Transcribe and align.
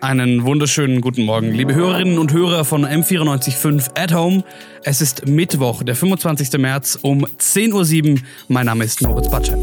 Einen 0.00 0.44
wunderschönen 0.44 1.02
guten 1.02 1.24
Morgen, 1.26 1.52
liebe 1.52 1.74
Hörerinnen 1.74 2.18
und 2.18 2.32
Hörer 2.32 2.64
von 2.64 2.86
M945 2.86 3.98
at 3.98 4.14
Home. 4.14 4.42
Es 4.82 5.02
ist 5.02 5.26
Mittwoch, 5.26 5.82
der 5.82 5.94
25. 5.94 6.58
März 6.58 6.98
um 7.02 7.26
10.07 7.26 8.14
Uhr. 8.14 8.18
Mein 8.48 8.64
Name 8.64 8.84
ist 8.84 9.02
Moritz 9.02 9.30
Batschel. 9.30 9.62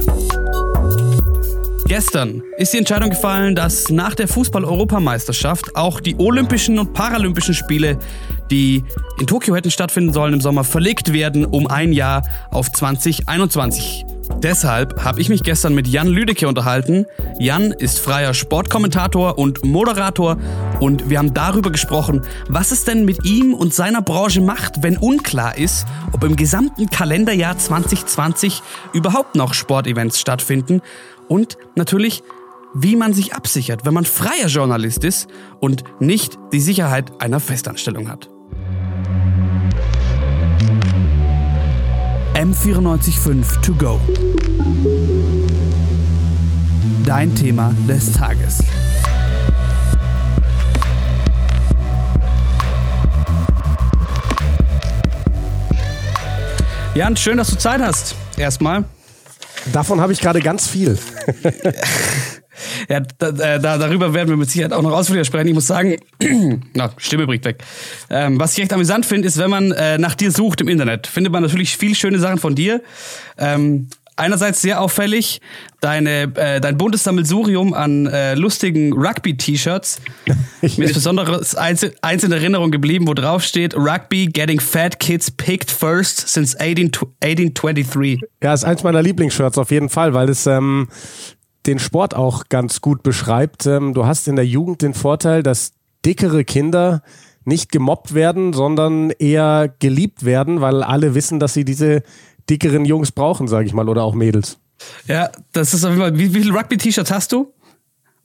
Gestern 1.87 2.43
ist 2.57 2.71
die 2.71 2.77
Entscheidung 2.77 3.09
gefallen, 3.09 3.55
dass 3.55 3.89
nach 3.89 4.13
der 4.13 4.27
Fußball-Europameisterschaft 4.27 5.75
auch 5.75 5.99
die 6.01 6.15
Olympischen 6.19 6.77
und 6.77 6.93
Paralympischen 6.93 7.55
Spiele, 7.55 7.97
die 8.51 8.83
in 9.19 9.25
Tokio 9.25 9.55
hätten 9.55 9.71
stattfinden 9.71 10.13
sollen 10.13 10.35
im 10.35 10.41
Sommer, 10.41 10.63
verlegt 10.63 11.13
werden 11.13 11.45
um 11.45 11.65
ein 11.65 11.93
Jahr 11.93 12.21
auf 12.51 12.71
2021. 12.71 14.05
Deshalb 14.35 15.03
habe 15.03 15.19
ich 15.19 15.29
mich 15.29 15.43
gestern 15.43 15.73
mit 15.73 15.87
Jan 15.87 16.07
Lüdecke 16.07 16.47
unterhalten. 16.47 17.05
Jan 17.39 17.71
ist 17.71 17.99
freier 17.99 18.33
Sportkommentator 18.33 19.37
und 19.37 19.65
Moderator 19.65 20.37
und 20.79 21.09
wir 21.09 21.17
haben 21.17 21.33
darüber 21.33 21.71
gesprochen, 21.71 22.21
was 22.47 22.71
es 22.71 22.83
denn 22.83 23.05
mit 23.05 23.25
ihm 23.25 23.53
und 23.53 23.73
seiner 23.73 24.01
Branche 24.01 24.41
macht, 24.41 24.83
wenn 24.83 24.97
unklar 24.97 25.57
ist, 25.57 25.87
ob 26.11 26.23
im 26.23 26.35
gesamten 26.35 26.87
Kalenderjahr 26.89 27.57
2020 27.57 28.61
überhaupt 28.93 29.35
noch 29.35 29.53
Sportevents 29.53 30.19
stattfinden 30.19 30.81
und 31.27 31.57
natürlich, 31.75 32.23
wie 32.73 32.95
man 32.95 33.13
sich 33.13 33.33
absichert, 33.33 33.85
wenn 33.85 33.93
man 33.93 34.05
freier 34.05 34.47
Journalist 34.47 35.03
ist 35.03 35.27
und 35.59 35.83
nicht 35.99 36.37
die 36.53 36.61
Sicherheit 36.61 37.11
einer 37.21 37.39
Festanstellung 37.39 38.09
hat. 38.09 38.29
M945 42.37 43.61
To 43.61 43.73
Go. 43.73 43.99
Dein 47.03 47.33
Thema 47.33 47.73
des 47.87 48.11
Tages. 48.11 48.59
Jan, 56.93 57.17
schön, 57.17 57.37
dass 57.37 57.47
du 57.47 57.57
Zeit 57.57 57.81
hast. 57.81 58.13
Erstmal. 58.37 58.83
Davon 59.73 59.99
habe 59.99 60.13
ich 60.13 60.21
gerade 60.21 60.39
ganz 60.39 60.67
viel. 60.67 60.95
ja, 62.89 63.01
da, 63.17 63.31
da, 63.31 63.77
darüber 63.77 64.13
werden 64.13 64.29
wir 64.29 64.37
mit 64.37 64.49
Sicherheit 64.49 64.73
auch 64.73 64.81
noch 64.81 64.91
ausführlicher 64.91 65.25
sprechen. 65.25 65.49
Ich 65.49 65.53
muss 65.53 65.67
sagen, 65.67 65.97
na, 66.73 66.91
Stimme 66.97 67.25
bricht 67.27 67.45
weg. 67.45 67.63
Ähm, 68.09 68.39
was 68.39 68.53
ich 68.53 68.63
echt 68.63 68.73
amüsant 68.73 69.05
finde, 69.05 69.27
ist, 69.27 69.37
wenn 69.37 69.49
man 69.49 69.71
äh, 69.71 69.97
nach 69.97 70.15
dir 70.15 70.31
sucht 70.31 70.61
im 70.61 70.67
Internet, 70.67 71.07
findet 71.07 71.33
man 71.33 71.43
natürlich 71.43 71.75
viel 71.75 71.95
schöne 71.95 72.19
Sachen 72.19 72.37
von 72.37 72.55
dir. 72.55 72.81
Ähm, 73.37 73.87
einerseits 74.17 74.61
sehr 74.61 74.81
auffällig, 74.81 75.39
deine, 75.79 76.23
äh, 76.35 76.59
dein 76.59 76.77
buntes 76.77 77.03
Sammelsurium 77.03 77.73
an 77.73 78.07
äh, 78.07 78.33
lustigen 78.33 78.93
Rugby-T-Shirts. 78.93 80.01
Mir 80.61 80.85
ist 80.85 80.95
besonders 80.95 81.55
eins, 81.55 81.85
eins 82.01 82.23
in 82.23 82.31
Erinnerung 82.31 82.71
geblieben, 82.71 83.07
wo 83.07 83.13
drauf 83.13 83.43
steht, 83.43 83.75
Rugby 83.75 84.27
getting 84.27 84.59
fat 84.59 84.99
kids 84.99 85.29
picked 85.29 85.71
first 85.71 86.27
since 86.27 86.57
18, 86.59 86.91
1823. 87.21 88.21
Ja, 88.41 88.53
ist 88.53 88.63
eins 88.63 88.83
meiner 88.83 89.01
Lieblingsshirts 89.01 89.57
auf 89.57 89.71
jeden 89.71 89.89
Fall, 89.89 90.13
weil 90.13 90.29
es 90.29 90.47
ähm, 90.47 90.87
den 91.67 91.79
Sport 91.79 92.15
auch 92.15 92.45
ganz 92.49 92.81
gut 92.81 93.03
beschreibt. 93.03 93.65
Ähm, 93.65 93.93
du 93.93 94.05
hast 94.05 94.27
in 94.27 94.35
der 94.35 94.45
Jugend 94.45 94.81
den 94.81 94.93
Vorteil, 94.93 95.43
dass 95.43 95.73
dickere 96.05 96.43
Kinder 96.43 97.01
nicht 97.45 97.71
gemobbt 97.71 98.13
werden, 98.13 98.53
sondern 98.53 99.09
eher 99.11 99.73
geliebt 99.79 100.25
werden, 100.25 100.61
weil 100.61 100.83
alle 100.83 101.15
wissen, 101.15 101.39
dass 101.39 101.53
sie 101.53 101.65
diese 101.65 102.03
dickeren 102.49 102.85
Jungs 102.85 103.11
brauchen, 103.11 103.47
sage 103.47 103.67
ich 103.67 103.73
mal, 103.73 103.89
oder 103.89 104.03
auch 104.03 104.15
Mädels. 104.15 104.57
Ja, 105.07 105.29
das 105.53 105.73
ist 105.73 105.83
auf 105.83 105.91
jeden 105.91 106.01
Fall. 106.01 106.17
Wie, 106.17 106.33
wie 106.33 106.41
viele 106.41 106.53
Rugby-T-Shirts 106.53 107.11
hast 107.11 107.31
du? 107.31 107.53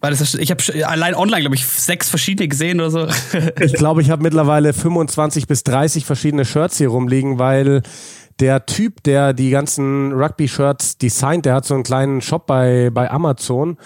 Weil 0.00 0.16
das, 0.16 0.34
ich 0.34 0.50
habe 0.50 0.62
allein 0.84 1.14
online, 1.14 1.42
glaube 1.42 1.54
ich, 1.54 1.64
sechs 1.64 2.08
verschiedene 2.08 2.48
gesehen 2.48 2.80
oder 2.80 2.90
so. 2.90 3.06
ich 3.60 3.74
glaube, 3.74 4.02
ich 4.02 4.10
habe 4.10 4.22
mittlerweile 4.22 4.72
25 4.72 5.46
bis 5.46 5.62
30 5.62 6.04
verschiedene 6.04 6.44
Shirts 6.44 6.78
hier 6.78 6.88
rumliegen, 6.88 7.38
weil 7.38 7.82
der 8.42 8.66
Typ, 8.66 9.04
der 9.04 9.32
die 9.32 9.50
ganzen 9.50 10.12
Rugby-Shirts 10.12 10.98
designt, 10.98 11.46
der 11.46 11.54
hat 11.54 11.64
so 11.64 11.74
einen 11.74 11.84
kleinen 11.84 12.20
Shop 12.20 12.44
bei, 12.46 12.90
bei 12.92 13.08
Amazon. 13.08 13.78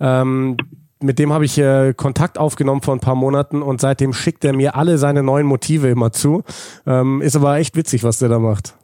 Ähm, 0.00 0.58
mit 1.00 1.18
dem 1.18 1.32
habe 1.32 1.46
ich 1.46 1.56
äh, 1.56 1.94
Kontakt 1.94 2.36
aufgenommen 2.36 2.82
vor 2.82 2.94
ein 2.94 3.00
paar 3.00 3.14
Monaten 3.14 3.62
und 3.62 3.80
seitdem 3.80 4.12
schickt 4.12 4.44
er 4.44 4.52
mir 4.52 4.76
alle 4.76 4.98
seine 4.98 5.22
neuen 5.22 5.46
Motive 5.46 5.88
immer 5.88 6.12
zu. 6.12 6.44
Ähm, 6.86 7.22
ist 7.22 7.36
aber 7.36 7.56
echt 7.56 7.74
witzig, 7.74 8.04
was 8.04 8.18
der 8.18 8.28
da 8.28 8.38
macht. 8.38 8.74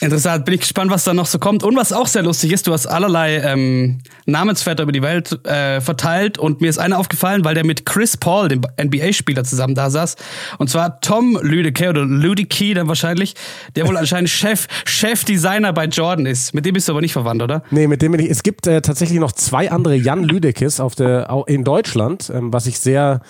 Interessant, 0.00 0.44
bin 0.44 0.54
ich 0.54 0.60
gespannt, 0.60 0.90
was 0.90 1.04
da 1.04 1.12
noch 1.12 1.26
so 1.26 1.38
kommt. 1.38 1.62
Und 1.62 1.76
was 1.76 1.92
auch 1.92 2.06
sehr 2.06 2.22
lustig 2.22 2.52
ist, 2.52 2.66
du 2.66 2.72
hast 2.72 2.86
allerlei 2.86 3.38
ähm, 3.38 3.98
Namensvetter 4.24 4.82
über 4.82 4.92
die 4.92 5.02
Welt 5.02 5.44
äh, 5.46 5.80
verteilt 5.80 6.38
und 6.38 6.60
mir 6.60 6.70
ist 6.70 6.78
einer 6.78 6.98
aufgefallen, 6.98 7.44
weil 7.44 7.54
der 7.54 7.64
mit 7.64 7.84
Chris 7.84 8.16
Paul, 8.16 8.48
dem 8.48 8.62
NBA-Spieler, 8.80 9.44
zusammen 9.44 9.74
da 9.74 9.90
saß. 9.90 10.16
Und 10.58 10.70
zwar 10.70 11.00
Tom 11.00 11.38
Lüdecke 11.42 11.90
oder 11.90 12.04
Lüdecke 12.04 12.74
dann 12.74 12.88
wahrscheinlich, 12.88 13.34
der 13.74 13.86
wohl 13.86 13.96
anscheinend 13.96 14.30
Chef, 14.30 14.66
Chefdesigner 14.84 15.72
bei 15.72 15.84
Jordan 15.86 16.26
ist. 16.26 16.54
Mit 16.54 16.64
dem 16.64 16.72
bist 16.72 16.88
du 16.88 16.92
aber 16.92 17.02
nicht 17.02 17.12
verwandt, 17.12 17.42
oder? 17.42 17.62
Nee, 17.70 17.86
mit 17.86 18.00
dem 18.00 18.12
bin 18.12 18.20
ich. 18.20 18.30
Es 18.30 18.42
gibt 18.42 18.66
äh, 18.66 18.80
tatsächlich 18.80 19.18
noch 19.18 19.32
zwei 19.32 19.70
andere 19.70 19.96
Jan 19.96 20.24
Lüdeckes 20.24 20.80
auf 20.80 20.94
der, 20.94 21.28
in 21.46 21.64
Deutschland, 21.64 22.30
ähm, 22.34 22.52
was 22.52 22.66
ich 22.66 22.78
sehr 22.78 23.20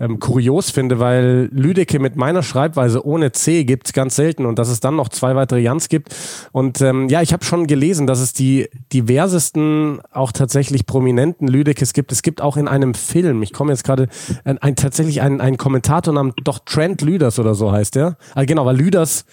ähm, 0.00 0.18
kurios 0.18 0.70
finde, 0.70 0.98
weil 0.98 1.48
Lüdecke 1.52 1.98
mit 1.98 2.16
meiner 2.16 2.42
Schreibweise 2.42 3.06
ohne 3.06 3.32
C 3.32 3.64
gibt's 3.64 3.92
ganz 3.92 4.16
selten 4.16 4.46
und 4.46 4.58
dass 4.58 4.68
es 4.68 4.80
dann 4.80 4.96
noch 4.96 5.08
zwei 5.08 5.36
weitere 5.36 5.60
Jans 5.60 5.88
gibt. 5.88 6.14
Und 6.52 6.80
ähm, 6.80 7.08
ja, 7.08 7.22
ich 7.22 7.32
habe 7.32 7.44
schon 7.44 7.66
gelesen, 7.66 8.06
dass 8.06 8.20
es 8.20 8.32
die 8.32 8.68
diversesten, 8.92 10.00
auch 10.12 10.32
tatsächlich 10.32 10.86
prominenten 10.86 11.46
Lüdeckes 11.46 11.92
gibt. 11.92 12.12
Es 12.12 12.22
gibt 12.22 12.40
auch 12.40 12.56
in 12.56 12.68
einem 12.68 12.94
Film, 12.94 13.42
ich 13.42 13.52
komme 13.52 13.72
jetzt 13.72 13.84
gerade, 13.84 14.08
ein, 14.44 14.58
ein, 14.58 14.76
tatsächlich 14.76 15.22
ein, 15.22 15.40
ein 15.40 15.56
Kommentator 15.56 16.12
namens 16.12 16.34
doch 16.42 16.60
Trent 16.60 17.02
Lüders 17.02 17.38
oder 17.38 17.54
so 17.54 17.70
heißt 17.70 17.94
der. 17.94 18.16
Also 18.34 18.46
genau, 18.46 18.66
weil 18.66 18.76
Lüders 18.76 19.24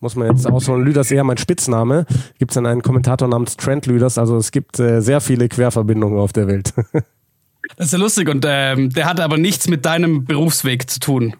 muss 0.00 0.16
man 0.16 0.28
jetzt 0.28 0.46
ausholen. 0.46 0.82
Lüders 0.82 1.10
eher 1.10 1.24
mein 1.24 1.36
Spitzname. 1.36 2.06
Gibt 2.38 2.52
es 2.52 2.54
dann 2.54 2.66
einen 2.66 2.82
Kommentator 2.82 3.28
namens 3.28 3.56
Trent 3.56 3.86
Lüders. 3.86 4.18
Also 4.18 4.36
es 4.36 4.50
gibt 4.50 4.80
äh, 4.80 5.00
sehr 5.00 5.20
viele 5.20 5.48
Querverbindungen 5.48 6.18
auf 6.18 6.32
der 6.32 6.46
Welt. 6.46 6.72
Das 7.76 7.86
ist 7.86 7.92
ja 7.92 7.98
lustig 7.98 8.28
und 8.28 8.44
ähm, 8.48 8.90
der 8.90 9.06
hat 9.06 9.20
aber 9.20 9.38
nichts 9.38 9.68
mit 9.68 9.84
deinem 9.84 10.24
Berufsweg 10.24 10.90
zu 10.90 11.00
tun. 11.00 11.34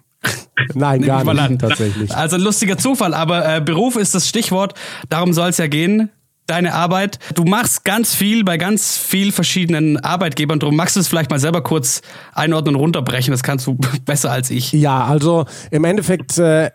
Nein, 0.75 1.03
gar 1.03 1.25
nicht, 1.25 1.41
an. 1.41 1.59
tatsächlich. 1.59 2.15
Also 2.15 2.37
ein 2.37 2.43
lustiger 2.43 2.77
Zufall, 2.79 3.15
aber 3.15 3.57
äh, 3.57 3.61
Beruf 3.61 3.97
ist 3.97 4.15
das 4.15 4.29
Stichwort. 4.29 4.75
Darum 5.09 5.33
soll 5.33 5.49
es 5.51 5.59
ja 5.59 5.67
gehen. 5.67 6.11
Deine 6.47 6.75
Arbeit. 6.75 7.21
Du 7.35 7.45
machst 7.45 7.85
ganz 7.85 8.15
viel 8.15 8.43
bei 8.45 8.57
ganz 8.57 8.97
vielen 8.97 9.31
verschiedenen 9.31 9.99
Arbeitgebern. 9.99 10.59
Darum 10.59 10.75
magst 10.75 10.97
du 10.97 11.01
es 11.01 11.07
vielleicht 11.07 11.31
mal 11.31 11.39
selber 11.39 11.63
kurz 11.63 12.03
einordnen 12.35 12.75
und 12.75 12.81
runterbrechen. 12.81 13.31
Das 13.31 13.43
kannst 13.43 13.67
du 13.67 13.79
besser 14.05 14.33
als 14.33 14.51
ich. 14.51 14.73
Ja, 14.73 15.05
also 15.05 15.47
im 15.71 15.85
Endeffekt 15.85 16.39
äh, 16.39 16.71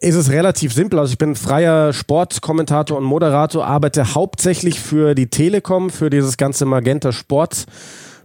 ist 0.00 0.14
es 0.14 0.30
relativ 0.30 0.74
simpel. 0.74 0.98
Also 0.98 1.12
ich 1.12 1.18
bin 1.18 1.36
freier 1.36 1.92
Sportkommentator 1.94 2.98
und 2.98 3.04
Moderator, 3.04 3.66
arbeite 3.66 4.14
hauptsächlich 4.14 4.78
für 4.78 5.14
die 5.14 5.28
Telekom, 5.28 5.88
für 5.88 6.10
dieses 6.10 6.36
ganze 6.36 6.66
Magenta 6.66 7.10
Sport 7.10 7.64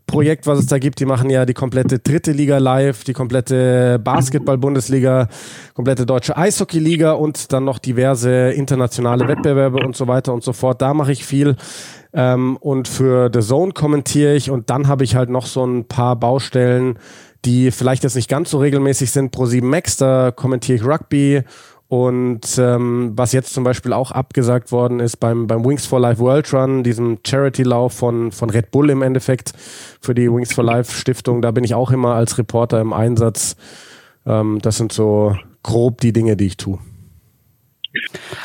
Projekt, 0.10 0.48
was 0.48 0.60
es 0.60 0.66
da 0.66 0.80
gibt. 0.80 1.00
Die 1.00 1.06
machen 1.06 1.30
ja 1.30 1.46
die 1.46 1.54
komplette 1.54 2.00
dritte 2.00 2.32
Liga 2.32 2.58
live, 2.58 3.04
die 3.04 3.14
komplette 3.14 4.00
Basketball-Bundesliga, 4.04 5.28
komplette 5.74 6.06
deutsche 6.06 6.36
Eishockey-Liga 6.36 7.14
und 7.14 7.54
dann 7.54 7.64
noch 7.64 7.78
diverse 7.78 8.52
internationale 8.52 9.28
Wettbewerbe 9.28 9.78
und 9.86 9.96
so 9.96 10.08
weiter 10.08 10.34
und 10.34 10.44
so 10.44 10.54
fort. 10.54 10.82
Da 10.82 10.94
mache 10.94 11.12
ich 11.12 11.26
viel. 11.26 11.56
Ähm, 12.12 12.58
und 12.58 12.88
für 12.88 13.30
The 13.32 13.42
Zone 13.42 13.72
kommentiere 13.74 14.34
ich 14.36 14.50
und 14.50 14.72
dann 14.72 14.88
habe 14.88 15.04
ich 15.04 15.16
halt 15.16 15.30
noch 15.30 15.46
so 15.46 15.64
ein 15.64 15.88
paar 15.88 16.16
Baustellen, 16.16 16.98
die 17.46 17.70
vielleicht 17.70 18.04
jetzt 18.04 18.16
nicht 18.16 18.30
ganz 18.30 18.50
so 18.50 18.58
regelmäßig 18.58 19.12
sind. 19.12 19.32
Pro 19.32 19.46
7 19.46 19.70
Max, 19.70 19.98
da 19.98 20.32
kommentiere 20.32 20.78
ich 20.78 20.86
Rugby 20.86 21.44
und 21.90 22.42
ähm, 22.60 23.14
was 23.16 23.32
jetzt 23.32 23.52
zum 23.52 23.64
Beispiel 23.64 23.94
auch 23.94 24.12
abgesagt 24.12 24.72
worden 24.72 25.00
ist 25.00 25.18
beim, 25.18 25.48
beim 25.48 25.66
Wings 25.66 25.88
for 25.88 26.00
Life 26.00 26.20
World 26.20 26.54
Run, 26.54 26.84
diesem 26.84 27.18
Charity-Lauf 27.26 27.94
von, 27.94 28.32
von 28.32 28.52
Red 28.52 28.70
Bull 28.70 28.92
im 28.92 29.02
Endeffekt 29.02 29.54
für 30.00 30.14
die 30.14 30.32
Wings 30.32 30.54
for 30.54 30.64
Life 30.64 30.96
Stiftung, 30.96 31.42
da 31.42 31.50
bin 31.50 31.64
ich 31.64 31.74
auch 31.74 31.90
immer 31.90 32.14
als 32.14 32.38
Reporter 32.38 32.80
im 32.80 32.94
Einsatz. 32.94 33.56
Ähm, 34.28 34.60
das 34.62 34.78
sind 34.78 34.94
so 34.94 35.36
grob 35.64 36.00
die 36.02 36.14
Dinge, 36.14 36.38
die 36.38 36.46
ich 36.46 36.58
tue. 36.58 36.78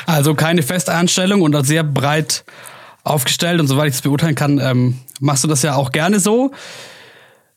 Also 0.07 0.33
keine 0.33 0.63
Festanstellung 0.63 1.43
und 1.43 1.63
sehr 1.67 1.83
breit 1.83 2.45
aufgestellt 3.03 3.61
und 3.61 3.67
soweit 3.67 3.89
ich 3.89 3.95
es 3.95 4.01
beurteilen 4.01 4.33
kann, 4.33 4.57
ähm, 4.57 4.97
machst 5.19 5.43
du 5.43 5.47
das 5.47 5.61
ja 5.61 5.75
auch 5.75 5.91
gerne 5.91 6.19
so. 6.19 6.51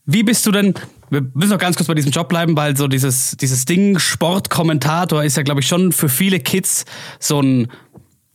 Wie 0.05 0.23
bist 0.23 0.45
du 0.45 0.53
denn, 0.53 0.75
wir 1.11 1.27
müssen 1.35 1.51
noch 1.51 1.59
ganz 1.59 1.77
kurz 1.77 1.87
bei 1.87 1.95
diesem 1.95 2.13
Job 2.13 2.29
bleiben, 2.29 2.57
weil 2.57 2.77
so 2.77 2.89
dieses, 2.89 3.37
dieses 3.37 3.65
Ding 3.65 3.99
Sportkommentator 3.99 5.25
ist 5.25 5.37
ja, 5.37 5.43
glaube 5.43 5.61
ich, 5.61 5.67
schon 5.67 5.93
für 5.93 6.09
viele 6.09 6.41
Kids 6.41 6.85
so 7.19 7.41
ein, 7.41 7.69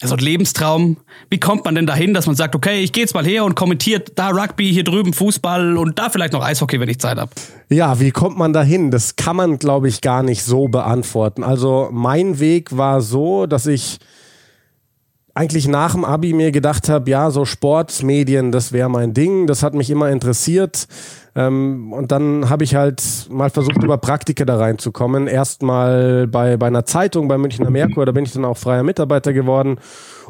so 0.02 0.16
ein 0.16 0.20
Lebenstraum. 0.20 0.98
Wie 1.30 1.40
kommt 1.40 1.66
man 1.66 1.76
denn 1.76 1.86
dahin, 1.86 2.14
dass 2.14 2.26
man 2.26 2.36
sagt, 2.36 2.56
okay, 2.56 2.82
ich 2.82 2.92
gehe 2.92 3.04
jetzt 3.04 3.14
mal 3.14 3.26
her 3.26 3.46
und 3.46 3.56
kommentiert 3.56 4.14
da 4.16 4.30
Rugby, 4.30 4.72
hier 4.72 4.84
drüben 4.84 5.14
Fußball 5.14 5.78
und 5.78 6.00
da 6.00 6.10
vielleicht 6.10 6.34
noch 6.34 6.44
Eishockey, 6.44 6.80
wenn 6.80 6.90
ich 6.90 7.00
Zeit 7.00 7.18
habe? 7.18 7.32
Ja, 7.70 8.00
wie 8.00 8.12
kommt 8.12 8.38
man 8.38 8.54
dahin? 8.54 8.92
Das 8.92 9.16
kann 9.16 9.36
man, 9.36 9.60
glaube 9.60 9.88
ich, 9.88 10.02
gar 10.02 10.24
nicht 10.24 10.44
so 10.44 10.68
beantworten. 10.68 11.44
Also 11.44 11.90
mein 11.92 12.40
Weg 12.40 12.76
war 12.76 13.02
so, 13.02 13.46
dass 13.46 13.66
ich 13.66 14.00
eigentlich 15.36 15.68
nach 15.68 15.94
dem 15.94 16.06
Abi 16.06 16.34
mir 16.34 16.52
gedacht 16.52 16.90
habe, 16.90 17.10
ja, 17.10 17.32
so 17.32 17.46
Sportmedien, 17.46 18.52
das 18.52 18.72
wäre 18.72 18.90
mein 18.90 19.14
Ding, 19.14 19.48
das 19.48 19.64
hat 19.64 19.74
mich 19.74 19.90
immer 19.90 20.10
interessiert. 20.10 20.88
Ähm, 21.36 21.92
und 21.94 22.12
dann 22.12 22.50
habe 22.50 22.64
ich 22.64 22.76
halt 22.76 23.28
mal 23.30 23.50
versucht, 23.50 23.84
über 23.84 23.98
Praktika 23.98 24.46
da 24.46 24.58
reinzukommen. 24.58 25.28
Erstmal 25.28 26.28
bei, 26.28 26.58
bei 26.58 26.68
einer 26.68 26.86
Zeitung, 26.86 27.28
bei 27.28 27.38
Münchner 27.38 27.70
Merkur, 27.70 28.06
da 28.06 28.12
bin 28.12 28.26
ich 28.26 28.34
dann 28.34 28.46
auch 28.46 28.58
freier 28.58 28.84
Mitarbeiter 28.84 29.34
geworden. 29.34 29.78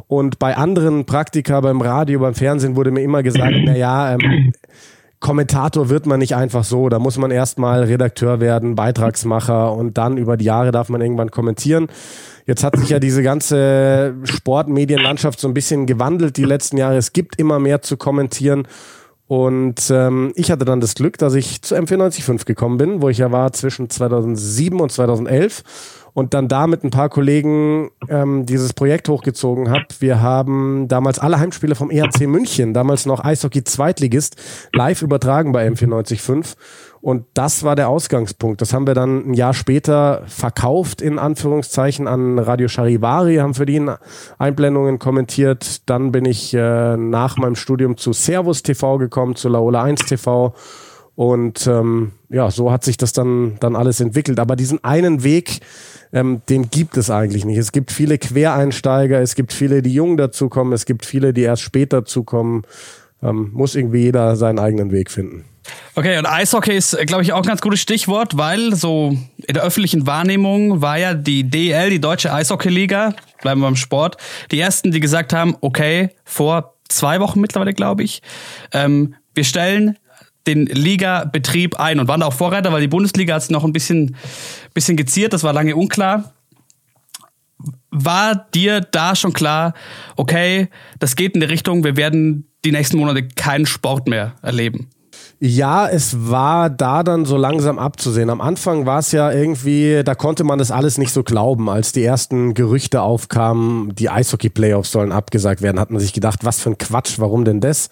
Und 0.08 0.40
bei 0.40 0.56
anderen 0.56 1.06
Praktika, 1.06 1.60
beim 1.62 1.82
Radio, 1.82 2.20
beim 2.20 2.36
Fernsehen 2.36 2.76
wurde 2.76 2.92
mir 2.92 3.02
immer 3.02 3.22
gesagt, 3.22 3.56
na 3.66 3.76
ja, 3.76 4.14
ähm, 4.14 4.54
Kommentator 5.24 5.88
wird 5.88 6.06
man 6.06 6.20
nicht 6.20 6.36
einfach 6.36 6.66
so. 6.66 6.90
Da 6.90 7.00
muss 7.00 7.18
man 7.18 7.32
erstmal 7.32 7.84
Redakteur 7.84 8.42
werden, 8.42 8.76
Beitragsmacher 8.76 9.72
und 9.72 9.98
dann 9.98 10.18
über 10.18 10.36
die 10.36 10.44
Jahre 10.46 10.72
darf 10.72 10.90
man 10.90 11.00
irgendwann 11.00 11.32
kommentieren. 11.32 11.88
Jetzt 12.46 12.62
hat 12.62 12.78
sich 12.78 12.90
ja 12.90 13.00
diese 13.00 13.24
ganze 13.24 14.16
Sportmedienlandschaft 14.26 15.40
so 15.40 15.48
ein 15.48 15.54
bisschen 15.54 15.86
gewandelt 15.86 16.36
die 16.36 16.44
letzten 16.44 16.76
Jahre. 16.76 16.98
Es 16.98 17.14
gibt 17.14 17.40
immer 17.40 17.58
mehr 17.60 17.82
zu 17.82 17.96
kommentieren. 17.96 18.68
Und 19.28 19.90
ähm, 19.90 20.34
ich 20.36 20.52
hatte 20.52 20.66
dann 20.66 20.82
das 20.82 20.96
Glück, 20.96 21.18
dass 21.18 21.34
ich 21.34 21.62
zu 21.62 21.76
M495 21.76 22.46
gekommen 22.46 22.78
bin, 22.78 23.02
wo 23.02 23.10
ich 23.10 23.20
ja 23.20 23.32
war 23.32 23.54
zwischen 23.54 23.90
2007 23.90 24.80
und 24.80 24.92
2011 24.92 25.64
und 26.14 26.34
dann 26.34 26.48
da 26.48 26.68
mit 26.68 26.84
ein 26.84 26.92
paar 26.92 27.10
Kollegen 27.10 27.90
ähm, 28.10 28.46
dieses 28.46 28.74
Projekt 28.74 29.10
hochgezogen 29.10 29.70
habe. 29.70 29.86
Wir 30.00 30.22
haben 30.22 30.88
damals 30.88 31.20
alle 31.20 31.40
Heimspiele 31.40 31.76
vom 31.76 31.90
ERC 31.90 32.28
München, 32.28 32.74
damals 32.74 33.06
noch 33.06 33.24
Eishockey 33.24 33.64
Zweitligist, 33.64 34.36
live 34.74 35.02
übertragen 35.02 35.52
bei 35.52 35.68
M945 35.68 36.56
und 37.04 37.26
das 37.34 37.64
war 37.64 37.76
der 37.76 37.90
Ausgangspunkt. 37.90 38.62
Das 38.62 38.72
haben 38.72 38.88
wir 38.88 38.94
dann 38.94 39.32
ein 39.32 39.34
Jahr 39.34 39.54
später 39.54 40.24
verkauft, 40.26 41.02
in 41.02 41.20
Anführungszeichen, 41.20 42.08
an 42.08 42.40
Radio 42.40 42.70
Charivari, 42.70 43.36
haben 43.36 43.56
für 43.56 43.66
die 43.66 43.86
Einblendungen 44.38 45.00
kommentiert. 45.00 45.90
Dann 45.90 46.14
bin 46.14 46.24
ich 46.24 46.54
äh, 46.54 46.96
nach 46.96 47.36
meinem 47.36 47.58
Studium 47.58 47.98
zu 47.98 48.14
Servus 48.14 48.64
TV 48.64 49.00
gekommen, 49.00 49.36
zu 49.36 49.50
Laola 49.50 49.84
1 49.84 50.06
TV. 50.06 50.56
Und 51.14 51.68
ähm, 51.68 52.14
ja, 52.30 52.50
so 52.50 52.72
hat 52.72 52.86
sich 52.86 52.96
das 52.96 53.12
dann, 53.12 53.58
dann 53.60 53.76
alles 53.76 54.00
entwickelt. 54.00 54.40
Aber 54.40 54.56
diesen 54.56 54.82
einen 54.86 55.26
Weg, 55.26 55.60
ähm, 56.14 56.42
den 56.48 56.70
gibt 56.70 56.96
es 56.96 57.10
eigentlich 57.10 57.44
nicht. 57.44 57.58
Es 57.58 57.74
gibt 57.74 57.92
viele 57.92 58.18
Quereinsteiger, 58.18 59.20
es 59.20 59.36
gibt 59.36 59.52
viele, 59.52 59.82
die 59.82 59.94
jung 59.94 60.16
dazukommen, 60.16 60.72
es 60.72 60.86
gibt 60.86 61.06
viele, 61.06 61.34
die 61.34 61.42
erst 61.42 61.64
später 61.64 61.98
dazukommen. 61.98 62.62
Ähm, 63.22 63.50
muss 63.52 63.76
irgendwie 63.76 64.04
jeder 64.04 64.38
seinen 64.38 64.58
eigenen 64.58 64.94
Weg 64.94 65.12
finden. 65.12 65.44
Okay, 65.96 66.18
und 66.18 66.26
Eishockey 66.26 66.76
ist, 66.76 66.98
glaube 67.06 67.24
ich, 67.24 67.34
auch 67.34 67.42
ein 67.42 67.48
ganz 67.48 67.62
gutes 67.62 67.80
Stichwort, 67.80 68.38
weil 68.38 68.76
so 68.76 69.18
in 69.48 69.54
der 69.54 69.64
öffentlichen 69.64 70.08
Wahrnehmung 70.08 70.82
war 70.82 70.98
ja 70.98 71.14
die 71.14 71.50
DL, 71.50 71.90
die 71.90 72.02
Deutsche 72.02 72.34
Eishockey-Liga, 72.34 73.14
bleiben 73.42 73.62
wir 73.62 73.68
beim 73.68 73.76
Sport, 73.76 74.18
die 74.52 74.60
ersten, 74.60 74.92
die 74.92 75.00
gesagt 75.00 75.34
haben, 75.34 75.56
okay, 75.62 76.10
vor 76.26 76.76
zwei 76.90 77.20
Wochen 77.20 77.40
mittlerweile, 77.40 77.74
glaube 77.74 78.04
ich, 78.04 78.22
ähm, 78.72 79.16
wir 79.34 79.44
stellen 79.44 79.98
den 80.48 80.66
Liga-Betrieb 80.66 81.80
ein 81.80 82.00
und 82.00 82.08
waren 82.08 82.20
da 82.20 82.28
auch 82.28 82.34
Vorreiter, 82.34 82.72
weil 82.74 82.82
die 82.82 82.88
Bundesliga 82.88 83.36
hat 83.36 83.44
es 83.44 83.50
noch 83.50 83.64
ein 83.64 83.74
bisschen, 83.74 84.16
bisschen 84.74 84.98
geziert, 84.98 85.34
das 85.34 85.44
war 85.44 85.54
lange 85.54 85.76
unklar. 85.76 86.34
War 87.92 88.36
dir 88.54 88.82
da 88.82 89.16
schon 89.16 89.32
klar, 89.32 89.74
okay, 90.18 90.68
das 91.00 91.16
geht 91.16 91.36
in 91.36 91.42
die 91.42 91.48
Richtung, 91.48 91.84
wir 91.84 91.96
werden 91.96 92.50
die 92.66 92.72
nächsten 92.72 92.98
Monate 92.98 93.28
keinen 93.28 93.66
Sport 93.66 94.08
mehr 94.08 94.36
erleben? 94.42 94.90
Ja, 95.46 95.90
es 95.90 96.30
war 96.30 96.70
da 96.70 97.04
dann 97.04 97.26
so 97.26 97.36
langsam 97.36 97.78
abzusehen. 97.78 98.30
Am 98.30 98.40
Anfang 98.40 98.86
war 98.86 99.00
es 99.00 99.12
ja 99.12 99.30
irgendwie, 99.30 100.02
da 100.06 100.16
konnte 100.16 100.46
man 100.46 100.58
das 100.58 100.72
alles 100.72 100.98
nicht 100.98 101.12
so 101.12 101.22
glauben. 101.22 101.70
Als 101.70 101.92
die 101.92 102.02
ersten 102.02 102.54
Gerüchte 102.54 103.02
aufkamen, 103.02 103.94
die 103.94 104.10
Eishockey-Playoffs 104.10 104.94
sollen 104.94 105.12
abgesagt 105.12 105.62
werden, 105.62 105.82
hat 105.82 105.92
man 105.92 106.00
sich 106.00 106.14
gedacht, 106.14 106.46
was 106.46 106.62
für 106.62 106.70
ein 106.70 106.78
Quatsch, 106.78 107.20
warum 107.20 107.44
denn 107.44 107.60
das? 107.60 107.90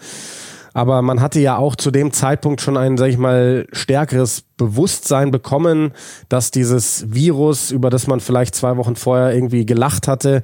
Aber 0.74 1.02
man 1.02 1.20
hatte 1.20 1.42
ja 1.42 1.58
auch 1.58 1.76
zu 1.76 1.92
dem 1.92 2.14
Zeitpunkt 2.14 2.62
schon 2.62 2.78
ein, 2.78 2.98
sag 2.98 3.10
ich 3.10 3.18
mal, 3.18 3.68
stärkeres 3.74 4.46
Bewusstsein 4.56 5.32
bekommen, 5.32 5.92
dass 6.30 6.52
dieses 6.52 7.04
Virus, 7.14 7.70
über 7.72 7.90
das 7.90 8.08
man 8.08 8.22
vielleicht 8.22 8.56
zwei 8.56 8.78
Wochen 8.78 8.96
vorher 8.96 9.36
irgendwie 9.36 9.66
gelacht 9.66 10.08
hatte, 10.08 10.42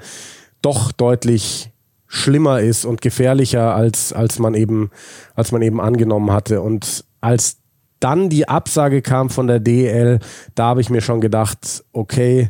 doch 0.61 0.91
deutlich 0.91 1.71
schlimmer 2.07 2.61
ist 2.61 2.85
und 2.85 3.01
gefährlicher 3.01 3.75
als, 3.75 4.13
als 4.13 4.39
man 4.39 4.53
eben, 4.53 4.91
als 5.35 5.51
man 5.51 5.61
eben 5.61 5.81
angenommen 5.81 6.31
hatte. 6.31 6.61
Und 6.61 7.05
als 7.21 7.57
dann 7.99 8.29
die 8.29 8.47
Absage 8.47 9.01
kam 9.01 9.29
von 9.29 9.47
der 9.47 9.59
DL, 9.59 10.19
da 10.55 10.65
habe 10.65 10.81
ich 10.81 10.89
mir 10.89 11.01
schon 11.01 11.21
gedacht, 11.21 11.83
okay, 11.91 12.49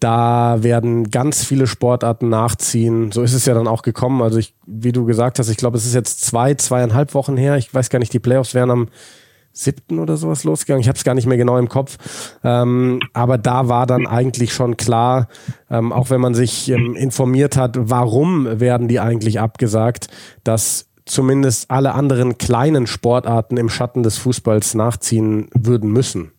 da 0.00 0.62
werden 0.62 1.10
ganz 1.10 1.44
viele 1.44 1.66
Sportarten 1.66 2.28
nachziehen. 2.28 3.12
So 3.12 3.22
ist 3.22 3.32
es 3.32 3.46
ja 3.46 3.54
dann 3.54 3.66
auch 3.66 3.82
gekommen. 3.82 4.20
Also 4.20 4.38
ich, 4.38 4.54
wie 4.66 4.92
du 4.92 5.06
gesagt 5.06 5.38
hast, 5.38 5.48
ich 5.48 5.56
glaube, 5.56 5.78
es 5.78 5.86
ist 5.86 5.94
jetzt 5.94 6.22
zwei, 6.22 6.54
zweieinhalb 6.54 7.14
Wochen 7.14 7.36
her. 7.36 7.56
Ich 7.56 7.72
weiß 7.72 7.88
gar 7.88 7.98
nicht, 7.98 8.12
die 8.12 8.18
Playoffs 8.18 8.54
wären 8.54 8.70
am 8.70 8.88
siebten 9.56 9.98
oder 9.98 10.16
sowas 10.16 10.44
losgegangen. 10.44 10.82
Ich 10.82 10.88
habe 10.88 10.98
es 10.98 11.04
gar 11.04 11.14
nicht 11.14 11.26
mehr 11.26 11.38
genau 11.38 11.58
im 11.58 11.68
Kopf. 11.68 11.96
Ähm, 12.44 13.00
aber 13.12 13.38
da 13.38 13.68
war 13.68 13.86
dann 13.86 14.06
eigentlich 14.06 14.52
schon 14.52 14.76
klar, 14.76 15.28
ähm, 15.70 15.92
auch 15.92 16.10
wenn 16.10 16.20
man 16.20 16.34
sich 16.34 16.68
ähm, 16.68 16.94
informiert 16.94 17.56
hat, 17.56 17.76
warum 17.78 18.60
werden 18.60 18.86
die 18.88 19.00
eigentlich 19.00 19.40
abgesagt, 19.40 20.08
dass 20.44 20.86
zumindest 21.06 21.70
alle 21.70 21.94
anderen 21.94 22.36
kleinen 22.36 22.86
Sportarten 22.86 23.56
im 23.56 23.68
Schatten 23.68 24.02
des 24.02 24.18
Fußballs 24.18 24.74
nachziehen 24.74 25.48
würden 25.54 25.90
müssen. 25.90 26.32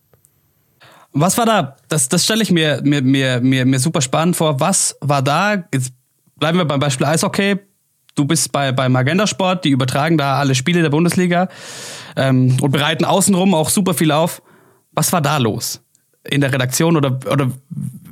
Was 1.12 1.38
war 1.38 1.46
da? 1.46 1.76
Das, 1.88 2.08
das 2.08 2.24
stelle 2.24 2.42
ich 2.42 2.52
mir, 2.52 2.80
mir, 2.84 3.02
mir, 3.02 3.40
mir, 3.40 3.64
mir 3.64 3.80
super 3.80 4.02
spannend 4.02 4.36
vor. 4.36 4.60
Was 4.60 4.96
war 5.00 5.22
da? 5.22 5.64
Jetzt 5.72 5.92
bleiben 6.36 6.58
wir 6.58 6.66
beim 6.66 6.80
Beispiel 6.80 7.06
Eishockey 7.06 7.58
du 8.18 8.24
bist 8.24 8.52
bei, 8.52 8.72
beim 8.72 8.94
Agenda 8.96 9.26
Sport, 9.26 9.64
die 9.64 9.70
übertragen 9.70 10.18
da 10.18 10.38
alle 10.38 10.54
Spiele 10.54 10.82
der 10.82 10.90
Bundesliga 10.90 11.48
ähm, 12.18 12.56
und 12.60 12.70
bereiten 12.70 13.04
außenrum 13.04 13.54
auch 13.54 13.70
super 13.70 13.94
viel 13.94 14.12
auf. 14.12 14.42
Was 14.92 15.12
war 15.12 15.22
da 15.22 15.38
los? 15.38 15.80
In 16.28 16.40
der 16.40 16.52
Redaktion 16.52 16.96
oder, 16.96 17.18
oder 17.32 17.50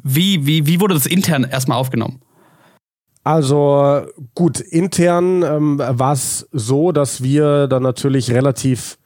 wie, 0.03 0.47
wie, 0.47 0.67
wie 0.67 0.81
wurde 0.81 0.95
das 0.95 1.07
intern 1.07 1.45
erstmal 1.45 1.79
aufgenommen? 1.79 2.21
Also 3.25 4.03
gut, 4.37 4.61
intern 4.61 5.43
ähm, 5.43 5.79
war 5.81 6.13
es 6.13 6.49
so, 6.53 6.93
dass 6.93 7.23
wir 7.23 7.67
dann 7.67 7.83
natürlich 7.83 8.31
relativ 8.31 8.99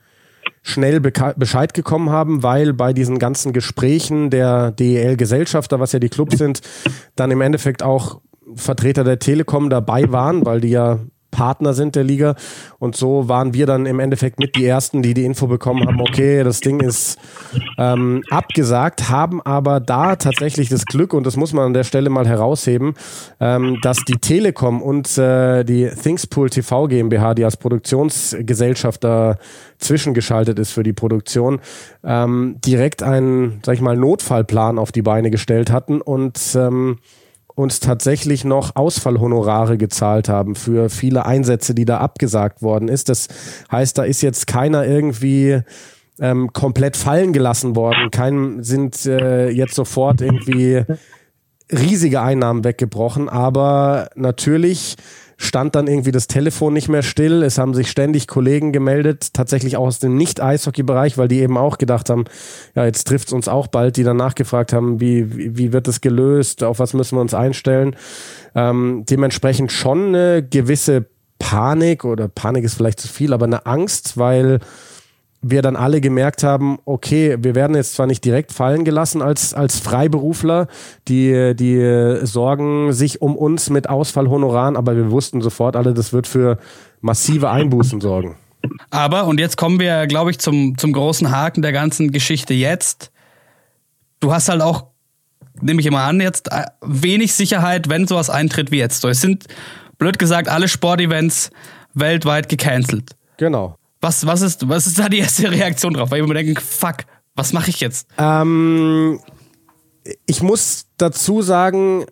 schnell 0.63 1.01
Bescheid 1.01 1.73
gekommen 1.73 2.11
haben, 2.11 2.43
weil 2.43 2.75
bei 2.75 2.93
diesen 2.93 3.19
ganzen 3.19 3.55
Gesprächen 3.55 4.29
der 4.29 4.73
DEL-Gesellschafter, 4.73 5.81
was 5.81 5.93
ja 5.93 5.99
die 5.99 6.11
Clubs 6.11 6.37
sind, 6.37 6.61
dann 7.17 7.31
im 7.31 7.41
Endeffekt 7.41 7.83
auch 7.83 8.21
Vertreter 8.55 9.05
der 9.05 9.19
Telekom 9.19 9.71
dabei 9.71 10.13
waren, 10.13 10.45
weil 10.45 10.61
die 10.61 10.69
ja 10.69 10.99
Partner 11.31 11.75
sind 11.75 11.97
der 11.97 12.05
Liga. 12.05 12.35
Und 12.79 12.97
so 12.97 13.29
waren 13.29 13.55
wir 13.55 13.67
dann 13.67 13.87
im 13.87 14.01
Endeffekt 14.01 14.39
mit 14.39 14.57
die 14.57 14.67
Ersten, 14.67 15.03
die 15.03 15.15
die 15.15 15.25
Info 15.25 15.47
bekommen 15.47 15.87
haben, 15.87 16.01
okay, 16.01 16.43
das 16.45 16.61
Ding 16.61 16.81
ist 16.81 17.19
ähm, 17.79 18.23
abgesagt, 18.31 19.09
haben 19.09 19.41
aber 19.43 19.81
da 19.81 20.17
tatsächlich 20.17 20.69
das 20.69 20.85
Glück, 20.85 21.15
und 21.15 21.25
das 21.27 21.37
muss 21.37 21.53
man 21.53 21.67
an 21.67 21.75
der 21.75 21.85
Stelle 21.85 22.11
mal 22.11 22.27
herausheben, 22.27 22.95
ähm, 23.41 23.79
dass 23.83 23.99
die 24.05 24.19
Telekom 24.19 24.83
und 24.83 25.17
äh, 25.19 25.65
die 25.65 25.89
Thingspool 25.89 26.51
TV 26.51 26.89
GmbH, 26.89 27.35
die 27.35 27.45
als 27.45 27.57
Produktionsgesellschaft 27.57 29.05
da 29.05 29.37
zwischengeschaltet 29.79 30.59
ist 30.59 30.73
für 30.73 30.83
die 30.83 30.93
Produktion, 30.93 31.61
ähm, 32.05 32.57
direkt 32.65 33.03
einen, 33.03 33.61
sag 33.65 33.75
ich 33.75 33.81
mal, 33.81 33.97
Notfallplan 33.97 34.79
auf 34.79 34.93
die 34.93 35.03
Beine 35.03 35.31
gestellt 35.31 35.71
hatten 35.71 36.01
und 36.01 36.39
ähm, 36.55 36.99
uns 37.61 37.81
tatsächlich 37.81 38.45
noch 38.45 38.75
Ausfallhonorare 38.77 39.79
gezahlt 39.79 40.29
haben 40.29 40.55
für 40.55 40.91
viele 40.91 41.27
Einsätze, 41.27 41.75
die 41.75 41.85
da 41.85 41.99
abgesagt 41.99 42.63
worden 42.63 42.89
ist. 42.89 43.09
Das 43.09 43.29
heißt, 43.71 43.99
da 43.99 44.05
ist 44.05 44.23
jetzt 44.23 44.47
keiner 44.47 44.87
irgendwie 44.87 45.61
ähm, 46.21 46.53
komplett 46.53 46.97
fallen 46.97 47.33
gelassen 47.33 47.77
worden. 47.77 48.11
Kein 48.11 48.63
sind 48.63 49.07
äh, 49.07 49.51
jetzt 49.51 49.75
sofort 49.75 50.21
irgendwie 50.21 50.85
riesige 51.73 52.21
Einnahmen 52.21 52.65
weggebrochen, 52.65 53.29
aber 53.29 54.11
natürlich 54.17 54.97
stand 55.43 55.75
dann 55.75 55.87
irgendwie 55.87 56.13
das 56.13 56.27
Telefon 56.27 56.75
nicht 56.75 56.91
mehr 56.91 57.03
still. 57.03 57.43
Es 57.43 57.57
haben 57.57 57.73
sich 57.73 57.91
ständig 57.91 58.29
Kollegen 58.29 58.73
gemeldet, 58.73 59.33
tatsächlich 59.33 59.79
auch 59.79 59.87
aus 59.87 59.99
dem 59.99 60.15
Nicht-Eishockey-Bereich, 60.19 61.17
weil 61.17 61.29
die 61.29 61.41
eben 61.41 61.57
auch 61.57 61.79
gedacht 61.79 62.11
haben, 62.11 62.27
ja, 62.75 62.85
jetzt 62.85 63.07
trifft 63.07 63.29
es 63.29 63.33
uns 63.33 63.49
auch 63.49 63.67
bald, 63.67 63.97
die 63.97 64.03
dann 64.03 64.19
nachgefragt 64.19 64.75
haben, 64.75 65.01
wie, 65.01 65.35
wie, 65.35 65.57
wie 65.57 65.73
wird 65.73 65.89
das 65.89 66.03
gelöst, 66.03 66.63
auf 66.63 66.79
was 66.79 66.93
müssen 66.93 67.17
wir 67.17 67.23
uns 67.23 67.33
einstellen. 67.33 67.97
Ähm, 68.55 69.05
dementsprechend 69.09 69.73
schon 69.73 70.09
eine 70.09 70.47
gewisse 70.47 71.07
Panik 71.39 72.05
oder 72.05 72.29
Panik 72.29 72.63
ist 72.65 72.75
vielleicht 72.75 73.01
zu 73.01 73.09
viel, 73.09 73.33
aber 73.33 73.47
eine 73.47 73.65
Angst, 73.65 74.19
weil 74.19 74.61
wir 75.43 75.63
dann 75.63 75.77
alle 75.77 76.01
gemerkt 76.01 76.43
haben, 76.43 76.79
okay, 76.85 77.37
wir 77.41 77.55
werden 77.55 77.75
jetzt 77.75 77.95
zwar 77.95 78.07
nicht 78.07 78.25
direkt 78.25 78.53
fallen 78.53 78.85
gelassen 78.85 79.23
als, 79.23 79.55
als 79.55 79.79
Freiberufler, 79.79 80.67
die, 81.09 81.55
die 81.55 82.27
sorgen 82.27 82.93
sich 82.93 83.23
um 83.23 83.37
uns 83.37 83.71
mit 83.71 83.89
Ausfallhonoraren, 83.89 84.77
aber 84.77 84.97
wir 84.97 85.11
wussten 85.11 85.41
sofort 85.41 85.77
alle, 85.77 85.95
das 85.95 86.13
wird 86.13 86.27
für 86.27 86.59
massive 87.01 87.51
Einbußen 87.51 88.01
sorgen. 88.01 88.37
Aber, 88.91 89.27
und 89.27 89.41
jetzt 89.41 89.57
kommen 89.57 89.81
wir, 89.81 90.07
glaube 90.07 90.31
ich, 90.31 90.39
zum, 90.39 90.77
zum 90.77 90.93
großen 90.93 91.31
Haken 91.31 91.63
der 91.63 91.73
ganzen 91.73 92.13
Geschichte 92.13 92.53
jetzt. 92.53 93.11
Du 94.21 94.33
hast 94.33 94.51
halt 94.51 94.61
auch 94.61 94.91
nehme 95.63 95.81
ich 95.81 95.87
immer 95.87 96.03
an, 96.03 96.21
jetzt 96.21 96.51
äh, 96.53 96.65
wenig 96.81 97.35
Sicherheit, 97.35 97.89
wenn 97.89 98.07
sowas 98.07 98.31
eintritt 98.31 98.71
wie 98.71 98.79
jetzt. 98.79 99.01
So, 99.01 99.09
es 99.09 99.21
sind, 99.21 99.47
blöd 99.99 100.19
gesagt, 100.19 100.49
alle 100.49 100.69
Sportevents 100.69 101.51
weltweit 101.95 102.49
gecancelt. 102.49 103.11
Genau. 103.37 103.77
Was, 104.01 104.27
was, 104.27 104.41
ist, 104.41 104.69
was 104.69 104.87
ist 104.87 104.99
da 104.99 105.09
die 105.09 105.19
erste 105.19 105.51
Reaktion 105.51 105.93
drauf? 105.93 106.11
Weil 106.11 106.23
ich 106.23 106.27
mir 106.27 106.35
denke, 106.35 106.61
fuck, 106.61 107.05
was 107.35 107.53
mache 107.53 107.71
ich 107.71 107.81
jetzt? 107.81 108.09
Ähm, 108.19 109.21
ich 110.27 110.43
muss 110.43 110.87
dazu 110.97 111.43
sagen, 111.43 112.07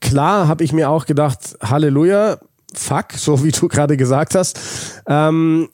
klar 0.00 0.46
habe 0.48 0.64
ich 0.64 0.72
mir 0.72 0.90
auch 0.90 1.06
gedacht, 1.06 1.56
Halleluja, 1.62 2.38
fuck, 2.74 3.12
so 3.14 3.42
wie 3.42 3.50
du 3.50 3.68
gerade 3.68 3.96
gesagt 3.96 4.34
hast. 4.34 5.02
Ähm, 5.06 5.68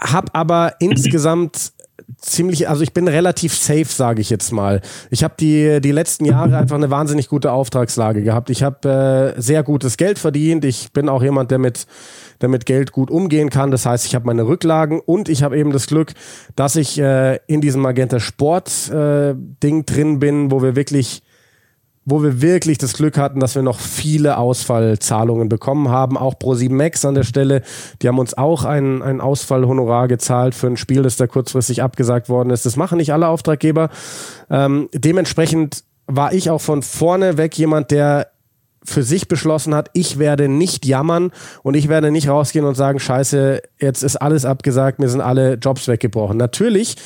hab 0.00 0.36
aber 0.36 0.74
insgesamt 0.80 1.72
ziemlich, 2.16 2.68
also 2.68 2.82
ich 2.82 2.92
bin 2.92 3.06
relativ 3.06 3.54
safe, 3.54 3.84
sage 3.84 4.20
ich 4.20 4.30
jetzt 4.30 4.52
mal. 4.52 4.80
Ich 5.10 5.22
habe 5.22 5.34
die, 5.38 5.80
die 5.80 5.92
letzten 5.92 6.24
Jahre 6.24 6.56
einfach 6.56 6.76
eine 6.76 6.90
wahnsinnig 6.90 7.28
gute 7.28 7.52
Auftragslage 7.52 8.22
gehabt. 8.22 8.50
Ich 8.50 8.62
habe 8.62 9.34
äh, 9.36 9.40
sehr 9.40 9.62
gutes 9.62 9.96
Geld 9.96 10.18
verdient. 10.18 10.64
Ich 10.64 10.92
bin 10.92 11.08
auch 11.08 11.22
jemand, 11.22 11.50
der 11.50 11.58
mit, 11.58 11.86
der 12.40 12.48
mit 12.48 12.66
Geld 12.66 12.92
gut 12.92 13.10
umgehen 13.10 13.50
kann. 13.50 13.70
Das 13.70 13.86
heißt, 13.86 14.06
ich 14.06 14.14
habe 14.14 14.26
meine 14.26 14.46
Rücklagen 14.46 15.00
und 15.00 15.28
ich 15.28 15.42
habe 15.42 15.58
eben 15.58 15.72
das 15.72 15.86
Glück, 15.86 16.14
dass 16.56 16.76
ich 16.76 16.98
äh, 16.98 17.36
in 17.46 17.60
diesem 17.60 17.82
Magenta 17.82 18.20
Sport 18.20 18.90
äh, 18.90 19.34
Ding 19.62 19.84
drin 19.84 20.18
bin, 20.18 20.50
wo 20.50 20.62
wir 20.62 20.76
wirklich 20.76 21.22
wo 22.10 22.22
wir 22.22 22.40
wirklich 22.40 22.78
das 22.78 22.94
Glück 22.94 23.18
hatten, 23.18 23.38
dass 23.38 23.54
wir 23.54 23.62
noch 23.62 23.78
viele 23.78 24.38
Ausfallzahlungen 24.38 25.50
bekommen 25.50 25.90
haben. 25.90 26.16
Auch 26.16 26.34
Pro7 26.34 26.72
Max 26.72 27.04
an 27.04 27.14
der 27.14 27.22
Stelle, 27.22 27.60
die 28.00 28.08
haben 28.08 28.18
uns 28.18 28.32
auch 28.32 28.64
ein, 28.64 29.02
ein 29.02 29.20
Ausfallhonorar 29.20 30.08
gezahlt 30.08 30.54
für 30.54 30.68
ein 30.68 30.78
Spiel, 30.78 31.02
das 31.02 31.16
da 31.16 31.26
kurzfristig 31.26 31.82
abgesagt 31.82 32.30
worden 32.30 32.48
ist. 32.48 32.64
Das 32.64 32.76
machen 32.76 32.96
nicht 32.96 33.12
alle 33.12 33.28
Auftraggeber. 33.28 33.90
Ähm, 34.48 34.88
dementsprechend 34.94 35.84
war 36.06 36.32
ich 36.32 36.48
auch 36.48 36.62
von 36.62 36.82
vorne 36.82 37.36
weg 37.36 37.58
jemand, 37.58 37.90
der 37.90 38.28
für 38.84 39.02
sich 39.02 39.28
beschlossen 39.28 39.74
hat, 39.74 39.90
ich 39.92 40.18
werde 40.18 40.48
nicht 40.48 40.86
jammern 40.86 41.30
und 41.62 41.74
ich 41.74 41.90
werde 41.90 42.10
nicht 42.10 42.28
rausgehen 42.28 42.64
und 42.64 42.74
sagen, 42.74 42.98
scheiße, 42.98 43.60
jetzt 43.78 44.02
ist 44.02 44.16
alles 44.16 44.46
abgesagt, 44.46 44.98
mir 44.98 45.10
sind 45.10 45.20
alle 45.20 45.54
Jobs 45.54 45.88
weggebrochen. 45.88 46.38
Natürlich 46.38 46.96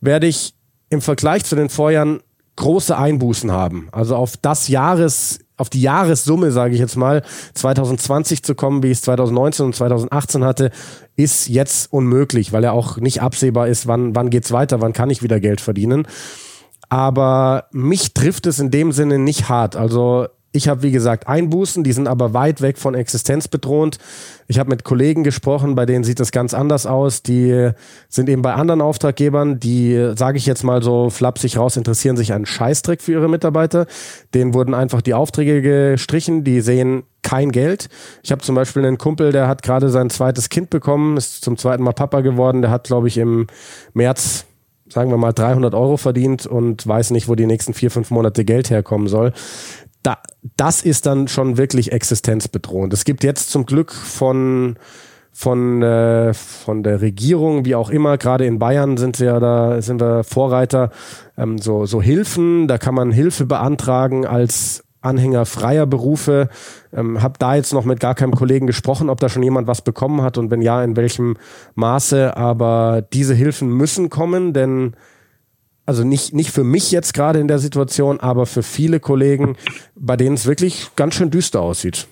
werde 0.00 0.26
ich 0.26 0.54
im 0.90 1.00
Vergleich 1.00 1.44
zu 1.44 1.54
den 1.54 1.68
Vorjahren 1.68 2.20
große 2.58 2.96
Einbußen 2.96 3.50
haben. 3.50 3.88
Also 3.92 4.16
auf 4.16 4.36
das 4.36 4.68
Jahres, 4.68 5.40
auf 5.56 5.70
die 5.70 5.80
Jahressumme, 5.80 6.50
sage 6.50 6.74
ich 6.74 6.80
jetzt 6.80 6.96
mal, 6.96 7.22
2020 7.54 8.42
zu 8.42 8.54
kommen, 8.54 8.82
wie 8.82 8.88
ich 8.88 8.98
es 8.98 9.02
2019 9.02 9.66
und 9.66 9.74
2018 9.74 10.44
hatte, 10.44 10.70
ist 11.16 11.48
jetzt 11.48 11.92
unmöglich, 11.92 12.52
weil 12.52 12.64
ja 12.64 12.72
auch 12.72 12.98
nicht 12.98 13.22
absehbar 13.22 13.68
ist, 13.68 13.86
wann, 13.86 14.14
wann 14.14 14.30
geht's 14.30 14.52
weiter, 14.52 14.80
wann 14.80 14.92
kann 14.92 15.10
ich 15.10 15.22
wieder 15.22 15.40
Geld 15.40 15.60
verdienen. 15.60 16.06
Aber 16.88 17.64
mich 17.72 18.14
trifft 18.14 18.46
es 18.46 18.58
in 18.58 18.70
dem 18.70 18.92
Sinne 18.92 19.18
nicht 19.18 19.48
hart. 19.48 19.76
Also 19.76 20.26
ich 20.58 20.68
habe, 20.68 20.82
wie 20.82 20.90
gesagt, 20.90 21.26
Einbußen, 21.26 21.84
die 21.84 21.92
sind 21.92 22.06
aber 22.06 22.34
weit 22.34 22.60
weg 22.60 22.78
von 22.78 22.94
existenzbedrohend. 22.94 23.98
Ich 24.48 24.58
habe 24.58 24.68
mit 24.68 24.84
Kollegen 24.84 25.24
gesprochen, 25.24 25.74
bei 25.74 25.86
denen 25.86 26.04
sieht 26.04 26.20
das 26.20 26.32
ganz 26.32 26.52
anders 26.52 26.84
aus. 26.84 27.22
Die 27.22 27.70
sind 28.08 28.28
eben 28.28 28.42
bei 28.42 28.54
anderen 28.54 28.80
Auftraggebern, 28.80 29.60
die, 29.60 30.12
sage 30.16 30.36
ich 30.36 30.46
jetzt 30.46 30.64
mal 30.64 30.82
so 30.82 31.10
flapsig 31.10 31.56
raus, 31.56 31.76
interessieren 31.76 32.16
sich 32.16 32.32
einen 32.32 32.44
Scheißdreck 32.44 33.00
für 33.00 33.12
ihre 33.12 33.28
Mitarbeiter. 33.28 33.86
Denen 34.34 34.52
wurden 34.52 34.74
einfach 34.74 35.00
die 35.00 35.14
Aufträge 35.14 35.62
gestrichen, 35.62 36.44
die 36.44 36.60
sehen 36.60 37.04
kein 37.22 37.52
Geld. 37.52 37.88
Ich 38.22 38.32
habe 38.32 38.42
zum 38.42 38.54
Beispiel 38.54 38.84
einen 38.84 38.98
Kumpel, 38.98 39.32
der 39.32 39.48
hat 39.48 39.62
gerade 39.62 39.88
sein 39.90 40.10
zweites 40.10 40.48
Kind 40.48 40.70
bekommen, 40.70 41.16
ist 41.16 41.44
zum 41.44 41.56
zweiten 41.56 41.82
Mal 41.82 41.92
Papa 41.92 42.20
geworden. 42.20 42.62
Der 42.62 42.70
hat, 42.70 42.84
glaube 42.84 43.08
ich, 43.08 43.16
im 43.16 43.46
März 43.94 44.44
sagen 44.90 45.10
wir 45.10 45.18
mal 45.18 45.32
300 45.32 45.74
Euro 45.74 45.98
verdient 45.98 46.46
und 46.46 46.86
weiß 46.86 47.10
nicht, 47.10 47.28
wo 47.28 47.34
die 47.34 47.44
nächsten 47.44 47.74
vier, 47.74 47.90
fünf 47.90 48.10
Monate 48.10 48.46
Geld 48.46 48.70
herkommen 48.70 49.06
soll 49.06 49.34
da, 50.08 50.16
das 50.56 50.80
ist 50.80 51.04
dann 51.04 51.28
schon 51.28 51.58
wirklich 51.58 51.92
existenzbedrohend. 51.92 52.94
Es 52.94 53.04
gibt 53.04 53.24
jetzt 53.24 53.50
zum 53.50 53.66
Glück 53.66 53.92
von 53.92 54.76
von, 55.30 55.82
äh, 55.82 56.34
von 56.34 56.82
der 56.82 57.00
Regierung, 57.00 57.64
wie 57.64 57.76
auch 57.76 57.90
immer, 57.90 58.18
gerade 58.18 58.44
in 58.44 58.58
Bayern 58.58 58.96
sind 58.96 59.20
wir 59.20 59.38
da, 59.38 59.80
sind 59.80 60.00
wir 60.00 60.24
Vorreiter, 60.24 60.90
ähm, 61.36 61.58
so, 61.58 61.86
so 61.86 62.02
Hilfen, 62.02 62.66
da 62.66 62.76
kann 62.76 62.94
man 62.94 63.12
Hilfe 63.12 63.46
beantragen 63.46 64.26
als 64.26 64.82
Anhänger 65.00 65.46
freier 65.46 65.86
Berufe. 65.86 66.48
Ähm, 66.92 67.22
hab 67.22 67.38
da 67.38 67.54
jetzt 67.54 67.72
noch 67.72 67.84
mit 67.84 68.00
gar 68.00 68.16
keinem 68.16 68.34
Kollegen 68.34 68.66
gesprochen, 68.66 69.08
ob 69.08 69.20
da 69.20 69.28
schon 69.28 69.44
jemand 69.44 69.68
was 69.68 69.82
bekommen 69.82 70.22
hat 70.22 70.38
und 70.38 70.50
wenn 70.50 70.60
ja, 70.60 70.82
in 70.82 70.96
welchem 70.96 71.36
Maße. 71.76 72.36
Aber 72.36 73.02
diese 73.12 73.34
Hilfen 73.34 73.68
müssen 73.68 74.10
kommen, 74.10 74.52
denn 74.52 74.96
also 75.88 76.04
nicht, 76.04 76.34
nicht 76.34 76.50
für 76.50 76.64
mich 76.64 76.90
jetzt 76.90 77.14
gerade 77.14 77.40
in 77.40 77.48
der 77.48 77.58
Situation, 77.58 78.20
aber 78.20 78.44
für 78.44 78.62
viele 78.62 79.00
Kollegen, 79.00 79.56
bei 79.94 80.18
denen 80.18 80.34
es 80.34 80.44
wirklich 80.44 80.88
ganz 80.96 81.14
schön 81.14 81.30
düster 81.30 81.62
aussieht. 81.62 82.06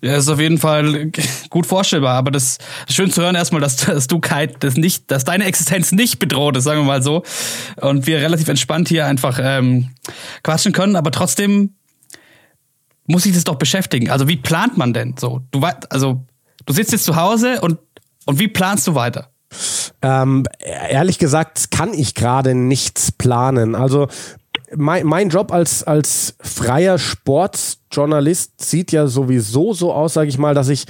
Ja, 0.00 0.16
ist 0.16 0.30
auf 0.30 0.40
jeden 0.40 0.56
Fall 0.56 1.10
gut 1.50 1.66
vorstellbar, 1.66 2.14
aber 2.14 2.30
das 2.30 2.56
ist 2.88 2.94
schön 2.94 3.12
zu 3.12 3.20
hören 3.20 3.34
erstmal, 3.34 3.60
dass, 3.60 3.76
dass 3.76 4.06
du 4.06 4.18
Kai, 4.18 4.46
das 4.46 4.78
nicht, 4.78 5.10
dass 5.10 5.24
deine 5.24 5.44
Existenz 5.44 5.92
nicht 5.92 6.18
bedroht 6.18 6.56
ist, 6.56 6.64
sagen 6.64 6.80
wir 6.80 6.86
mal 6.86 7.02
so. 7.02 7.22
Und 7.76 8.06
wir 8.06 8.16
relativ 8.16 8.48
entspannt 8.48 8.88
hier 8.88 9.04
einfach 9.04 9.38
ähm, 9.38 9.90
quatschen 10.42 10.72
können, 10.72 10.96
aber 10.96 11.10
trotzdem 11.10 11.74
muss 13.04 13.26
ich 13.26 13.34
das 13.34 13.44
doch 13.44 13.56
beschäftigen. 13.56 14.08
Also 14.08 14.26
wie 14.26 14.36
plant 14.36 14.78
man 14.78 14.94
denn 14.94 15.16
so? 15.18 15.42
Du 15.50 15.60
also 15.90 16.24
du 16.64 16.72
sitzt 16.72 16.92
jetzt 16.92 17.04
zu 17.04 17.16
Hause 17.16 17.60
und, 17.60 17.78
und 18.24 18.38
wie 18.38 18.48
planst 18.48 18.86
du 18.86 18.94
weiter? 18.94 19.30
Ähm, 20.02 20.44
ehrlich 20.60 21.18
gesagt 21.18 21.70
kann 21.70 21.92
ich 21.92 22.14
gerade 22.14 22.54
nichts 22.54 23.12
planen. 23.12 23.74
Also 23.74 24.08
mein, 24.74 25.06
mein 25.06 25.28
Job 25.28 25.52
als, 25.52 25.82
als 25.84 26.34
freier 26.40 26.98
Sportjournalist 26.98 28.62
sieht 28.62 28.92
ja 28.92 29.06
sowieso 29.06 29.74
so 29.74 29.92
aus, 29.92 30.14
sage 30.14 30.28
ich 30.28 30.38
mal, 30.38 30.54
dass 30.54 30.68
ich 30.68 30.86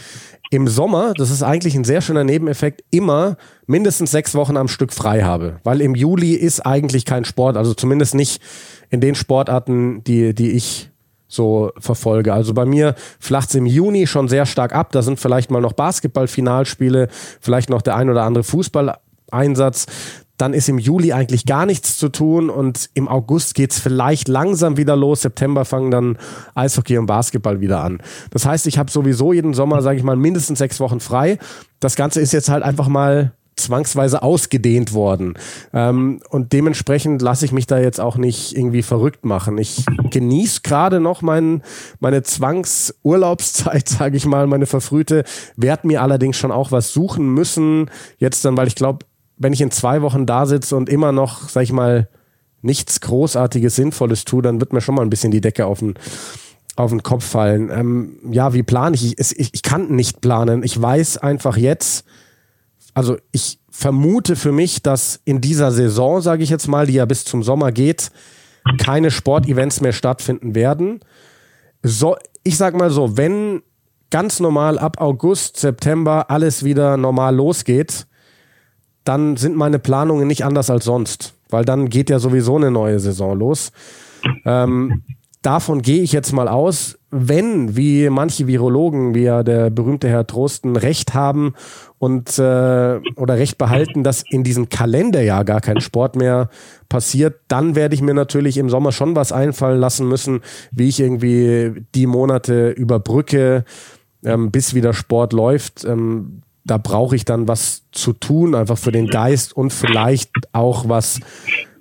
im 0.51 0.67
Sommer, 0.67 1.15
das 1.15 1.31
ist 1.31 1.45
eigentlich 1.45 1.77
ein 1.77 1.85
sehr 1.85 2.01
schöner 2.01 2.25
Nebeneffekt, 2.25 2.83
immer 2.91 3.37
mindestens 3.67 4.11
sechs 4.11 4.35
Wochen 4.35 4.57
am 4.57 4.67
Stück 4.67 4.93
frei 4.93 5.23
habe. 5.23 5.61
Weil 5.63 5.81
im 5.81 5.95
Juli 5.95 6.35
ist 6.35 6.67
eigentlich 6.67 7.05
kein 7.05 7.25
Sport, 7.25 7.57
also 7.57 7.73
zumindest 7.73 8.15
nicht 8.15 8.43
in 8.91 9.01
den 9.01 9.15
Sportarten, 9.15 10.03
die, 10.03 10.35
die 10.35 10.51
ich 10.51 10.91
so 11.31 11.71
verfolge. 11.79 12.35
Also 12.35 12.53
bei 12.53 12.67
mir 12.67 12.95
flacht 13.19 13.49
es 13.49 13.55
im 13.55 13.65
Juni 13.65 14.07
schon 14.07 14.29
sehr 14.29 14.45
stark 14.45 14.75
ab. 14.75 14.93
Da 14.93 15.01
sind 15.01 15.19
vielleicht 15.19 15.51
mal 15.51 15.63
noch 15.63 15.73
Basketball-Finalspiele, 15.73 17.09
vielleicht 17.41 17.71
noch 17.71 17.83
der 17.83 17.97
ein 17.97 18.11
oder 18.11 18.25
andere 18.25 18.45
Fußballeinsatz. 18.45 19.87
Dann 20.37 20.55
ist 20.55 20.69
im 20.69 20.79
Juli 20.79 21.13
eigentlich 21.13 21.47
gar 21.47 21.67
nichts 21.67 21.99
zu 21.99 22.09
tun 22.09 22.51
und 22.51 22.91
im 22.95 23.09
August 23.09 23.55
geht's 23.55 23.79
vielleicht 23.79 24.27
langsam 24.27 24.77
wieder 24.77 24.97
los. 24.97 25.21
September 25.21 25.65
fangen 25.65 25.91
dann 25.91 26.19
Eishockey 26.55 26.99
und 26.99 27.07
Basketball 27.07 27.61
wieder 27.61 27.85
an. 27.85 28.03
Das 28.31 28.47
heißt, 28.47 28.67
ich 28.67 28.79
habe 28.79 28.91
sowieso 28.91 29.33
jeden 29.33 29.55
Sommer, 29.55 29.83
sage 29.83 29.99
ich 29.99 30.03
mal, 30.03 30.17
mindestens 30.17 30.59
sechs 30.59 30.81
Wochen 30.81 30.99
frei. 30.99 31.39
Das 31.79 31.95
Ganze 31.95 32.21
ist 32.21 32.33
jetzt 32.33 32.49
halt 32.49 32.65
einfach 32.65 32.89
mal 32.89 33.33
zwangsweise 33.61 34.23
ausgedehnt 34.23 34.93
worden. 34.93 35.35
Ähm, 35.73 36.21
und 36.31 36.53
dementsprechend 36.53 37.23
lasse 37.23 37.45
ich 37.45 37.53
mich 37.53 37.67
da 37.67 37.79
jetzt 37.79 38.01
auch 38.01 38.17
nicht 38.17 38.57
irgendwie 38.57 38.83
verrückt 38.83 39.25
machen. 39.25 39.59
Ich 39.59 39.85
genieße 40.11 40.61
gerade 40.63 41.01
noch 41.01 41.23
mein, 41.23 41.63
meine 42.01 42.23
Zwangsurlaubszeit, 42.23 43.89
sage 43.89 44.17
ich 44.17 44.27
mal, 44.27 44.47
meine 44.47 44.67
verfrühte, 44.67 45.25
werde 45.57 45.87
mir 45.87 46.03
allerdings 46.03 46.37
schon 46.37 46.53
auch 46.53 46.73
was 46.73 46.93
suchen 46.93 47.33
müssen. 47.33 47.91
Jetzt 48.19 48.45
dann, 48.45 48.57
weil 48.57 48.67
ich 48.67 48.75
glaube, 48.75 49.07
wenn 49.37 49.53
ich 49.53 49.61
in 49.61 49.71
zwei 49.71 50.03
Wochen 50.03 50.27
da 50.27 50.47
sitze 50.47 50.77
und 50.77 50.89
immer 50.89 51.13
noch, 51.13 51.49
sag 51.49 51.63
ich 51.63 51.73
mal, 51.73 52.09
nichts 52.63 53.01
Großartiges, 53.01 53.75
Sinnvolles 53.75 54.25
tue, 54.25 54.43
dann 54.43 54.61
wird 54.61 54.73
mir 54.73 54.81
schon 54.81 54.95
mal 54.95 55.03
ein 55.03 55.11
bisschen 55.11 55.31
die 55.31 55.41
Decke 55.41 55.67
auf 55.67 55.79
den, 55.79 55.95
auf 56.77 56.91
den 56.91 57.03
Kopf 57.03 57.25
fallen. 57.25 57.71
Ähm, 57.71 58.19
ja, 58.31 58.53
wie 58.53 58.63
plane 58.63 58.95
ich? 58.95 59.19
Ich, 59.19 59.39
ich? 59.39 59.55
ich 59.55 59.63
kann 59.63 59.95
nicht 59.95 60.21
planen. 60.21 60.63
Ich 60.63 60.81
weiß 60.81 61.19
einfach 61.19 61.57
jetzt, 61.57 62.05
also 62.95 63.17
ich 63.33 63.59
vermute 63.71 64.37
für 64.37 64.53
mich, 64.53 64.83
dass 64.83 65.21
in 65.25 65.41
dieser 65.41 65.73
Saison, 65.73 66.21
sage 66.21 66.43
ich 66.43 66.51
jetzt 66.51 66.69
mal, 66.69 66.87
die 66.87 66.95
ja 66.95 67.05
bis 67.05 67.25
zum 67.25 67.43
Sommer 67.43 67.73
geht, 67.73 68.11
keine 68.79 69.11
Sportevents 69.11 69.81
mehr 69.81 69.93
stattfinden 69.93 70.55
werden. 70.55 71.01
So, 71.83 72.17
ich 72.43 72.57
sag 72.57 72.77
mal 72.77 72.91
so, 72.91 73.17
wenn 73.17 73.63
ganz 74.11 74.41
normal 74.41 74.79
ab 74.79 75.01
August, 75.01 75.57
September 75.59 76.31
alles 76.31 76.65
wieder 76.65 76.97
normal 76.97 77.35
losgeht, 77.35 78.07
dann 79.05 79.37
sind 79.37 79.57
meine 79.57 79.79
Planungen 79.79 80.27
nicht 80.27 80.45
anders 80.45 80.69
als 80.69 80.85
sonst, 80.85 81.35
weil 81.49 81.65
dann 81.65 81.89
geht 81.89 82.11
ja 82.11 82.19
sowieso 82.19 82.57
eine 82.57 82.71
neue 82.71 83.01
Saison 83.01 83.39
los. 83.39 83.73
Ähm, 84.45 85.03
davon 85.43 85.83
gehe 85.83 86.03
ich 86.03 86.13
jetzt 86.13 86.33
mal 86.33 86.49
aus, 86.49 86.99
wenn, 87.11 87.77
wie 87.77 88.09
manche 88.09 88.47
Virologen, 88.47 89.15
wie 89.15 89.23
ja 89.23 89.43
der 89.43 89.71
berühmte 89.71 90.09
Herr 90.09 90.27
Trosten, 90.27 90.77
recht 90.77 91.15
haben 91.15 91.55
und 91.99 92.39
äh, 92.39 93.01
oder 93.17 93.37
recht 93.37 93.59
behalten, 93.59 94.05
dass 94.05 94.23
in 94.31 94.45
diesem 94.45 94.69
Kalenderjahr 94.69 95.45
gar 95.45 95.61
kein 95.61 95.81
Sport 95.81 96.17
mehr 96.17 96.51
passiert, 96.89 97.41
dann 97.49 97.75
werde 97.75 97.95
ich 97.95 98.03
mir 98.03 98.15
natürlich 98.15 98.59
im 98.59 98.71
Sommer 98.71 98.93
schon 98.93 99.17
was 99.17 99.33
einfallen 99.33 99.81
lassen 99.81 100.09
müssen, 100.09 100.41
wie 100.71 100.89
ich 100.89 101.01
irgendwie 101.01 101.85
die 101.95 102.07
Monate 102.07 102.71
überbrücke, 102.71 103.65
ähm, 104.25 104.51
bis 104.51 104.75
wieder 104.75 104.93
Sport 104.93 105.33
läuft. 105.33 105.85
Ähm, 105.85 106.43
da 106.65 106.79
brauche 106.79 107.17
ich 107.17 107.25
dann 107.25 107.49
was 107.49 107.85
zu 107.91 108.13
tun, 108.13 108.55
einfach 108.55 108.79
für 108.79 108.93
den 108.93 109.09
Geist 109.09 109.57
und 109.57 109.73
vielleicht 109.73 110.31
auch 110.53 110.89
was 110.89 111.21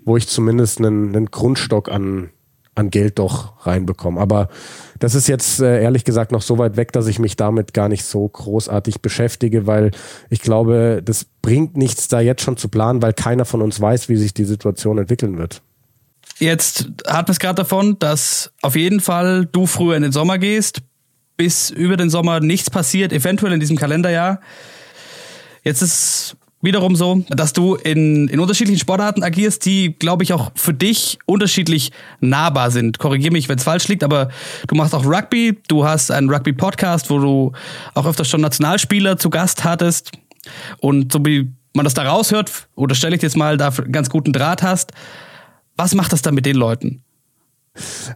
wo 0.05 0.17
ich 0.17 0.27
zumindest 0.27 0.79
einen, 0.79 1.15
einen 1.15 1.27
Grundstock 1.27 1.91
an, 1.91 2.31
an 2.79 2.89
Geld 2.89 3.19
doch 3.19 3.65
reinbekomme. 3.65 4.19
Aber 4.19 4.49
das 4.97 5.13
ist 5.13 5.27
jetzt 5.27 5.59
äh, 5.59 5.81
ehrlich 5.81 6.05
gesagt 6.05 6.31
noch 6.31 6.41
so 6.41 6.57
weit 6.57 6.77
weg, 6.77 6.91
dass 6.91 7.07
ich 7.07 7.19
mich 7.19 7.35
damit 7.35 7.73
gar 7.73 7.89
nicht 7.89 8.03
so 8.03 8.27
großartig 8.27 9.01
beschäftige, 9.01 9.67
weil 9.67 9.91
ich 10.29 10.41
glaube, 10.41 11.01
das 11.03 11.25
bringt 11.41 11.77
nichts, 11.77 12.07
da 12.07 12.19
jetzt 12.19 12.41
schon 12.41 12.57
zu 12.57 12.69
planen, 12.69 13.01
weil 13.01 13.13
keiner 13.13 13.45
von 13.45 13.61
uns 13.61 13.79
weiß, 13.79 14.09
wie 14.09 14.15
sich 14.15 14.33
die 14.33 14.45
Situation 14.45 14.97
entwickeln 14.97 15.37
wird. 15.37 15.61
Jetzt 16.39 16.89
hat 17.05 17.27
man 17.27 17.31
es 17.31 17.39
gerade 17.39 17.55
davon, 17.55 17.99
dass 17.99 18.51
auf 18.61 18.75
jeden 18.75 19.01
Fall 19.01 19.45
du 19.45 19.65
früher 19.65 19.95
in 19.95 20.03
den 20.03 20.11
Sommer 20.13 20.37
gehst, 20.37 20.81
bis 21.35 21.69
über 21.69 21.97
den 21.97 22.09
Sommer 22.09 22.39
nichts 22.39 22.69
passiert, 22.69 23.11
eventuell 23.11 23.53
in 23.53 23.59
diesem 23.59 23.77
Kalenderjahr. 23.77 24.39
Jetzt 25.63 25.81
ist 25.81 26.37
wiederum 26.61 26.95
so, 26.95 27.23
dass 27.29 27.53
du 27.53 27.75
in, 27.75 28.27
in 28.27 28.39
unterschiedlichen 28.39 28.79
Sportarten 28.79 29.23
agierst, 29.23 29.65
die, 29.65 29.93
glaube 29.97 30.23
ich, 30.23 30.33
auch 30.33 30.51
für 30.55 30.73
dich 30.73 31.19
unterschiedlich 31.25 31.91
nahbar 32.19 32.71
sind. 32.71 32.99
Korrigiere 32.99 33.31
mich, 33.31 33.47
wenn 33.49 33.57
es 33.57 33.63
falsch 33.63 33.87
liegt, 33.87 34.03
aber 34.03 34.29
du 34.67 34.75
machst 34.75 34.93
auch 34.93 35.05
Rugby, 35.05 35.57
du 35.67 35.85
hast 35.85 36.11
einen 36.11 36.29
Rugby-Podcast, 36.29 37.09
wo 37.09 37.19
du 37.19 37.51
auch 37.93 38.05
öfter 38.05 38.25
schon 38.25 38.41
Nationalspieler 38.41 39.17
zu 39.17 39.29
Gast 39.29 39.63
hattest. 39.63 40.11
Und 40.79 41.13
so 41.13 41.25
wie 41.25 41.49
man 41.73 41.83
das 41.85 41.93
da 41.93 42.03
raushört, 42.03 42.67
oder 42.75 42.95
stelle 42.95 43.15
ich 43.15 43.21
jetzt 43.21 43.37
mal, 43.37 43.57
da 43.57 43.69
ganz 43.69 44.09
guten 44.09 44.33
Draht 44.33 44.63
hast, 44.63 44.91
was 45.77 45.95
macht 45.95 46.11
das 46.11 46.21
dann 46.21 46.35
mit 46.35 46.45
den 46.45 46.55
Leuten? 46.55 47.03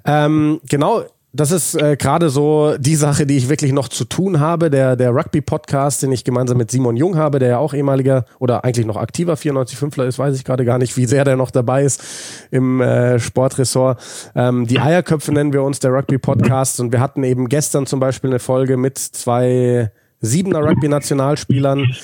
Ähm, 0.06 0.60
genau, 0.68 1.06
das 1.36 1.50
ist 1.50 1.74
äh, 1.74 1.98
gerade 1.98 2.30
so 2.30 2.76
die 2.78 2.96
Sache, 2.96 3.26
die 3.26 3.36
ich 3.36 3.50
wirklich 3.50 3.72
noch 3.72 3.88
zu 3.88 4.06
tun 4.06 4.40
habe. 4.40 4.70
Der, 4.70 4.96
der 4.96 5.16
Rugby-Podcast, 5.16 6.04
den 6.04 6.12
ich 6.12 6.24
gemeinsam 6.24 6.58
mit 6.58 6.70
Simon 6.70 6.96
Jung 6.96 7.18
habe, 7.18 7.40
der 7.40 7.50
ja 7.50 7.58
auch 7.58 7.74
ehemaliger 7.74 8.26
oder 8.38 8.64
eigentlich 8.64 8.86
noch 8.86 8.98
aktiver 8.98 9.34
94-5ler 9.34 10.06
ist, 10.06 10.20
weiß 10.20 10.36
ich 10.36 10.46
gerade 10.46 10.64
gar 10.64 10.78
nicht, 10.78 10.96
wie 10.96 11.08
sehr 11.08 11.26
der 11.26 11.36
noch 11.36 11.50
dabei 11.50 11.84
ist 11.84 12.04
im 12.52 12.82
äh, 12.82 13.18
Sportressort. 13.18 14.00
Ähm, 14.36 14.68
die 14.68 14.80
Eierköpfe 14.80 15.32
nennen 15.32 15.54
wir 15.54 15.64
uns, 15.64 15.80
der 15.80 15.92
Rugby-Podcast. 15.92 16.80
Und 16.80 16.92
wir 16.92 17.00
hatten 17.00 17.24
eben 17.24 17.50
gestern 17.50 17.88
zum 17.88 18.00
Beispiel 18.00 18.30
eine 18.30 18.40
Folge 18.40 18.78
mit 18.78 19.00
zwei 19.00 19.92
Siebener 20.22 20.64
Rugby-Nationalspielern, 20.64 21.96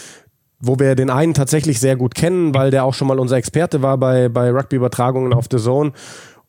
wo 0.59 0.79
wir 0.79 0.95
den 0.95 1.11
einen 1.11 1.35
tatsächlich 1.35 1.79
sehr 1.79 1.95
gut 1.95 2.15
kennen, 2.15 2.55
weil 2.55 2.71
der 2.71 2.83
auch 2.83 2.95
schon 2.95 3.07
mal 3.07 3.19
unser 3.19 3.37
Experte 3.37 3.83
war 3.83 3.99
bei, 3.99 4.27
bei 4.27 4.49
Rugby-Übertragungen 4.49 5.33
auf 5.33 5.45
The 5.51 5.57
Zone 5.57 5.93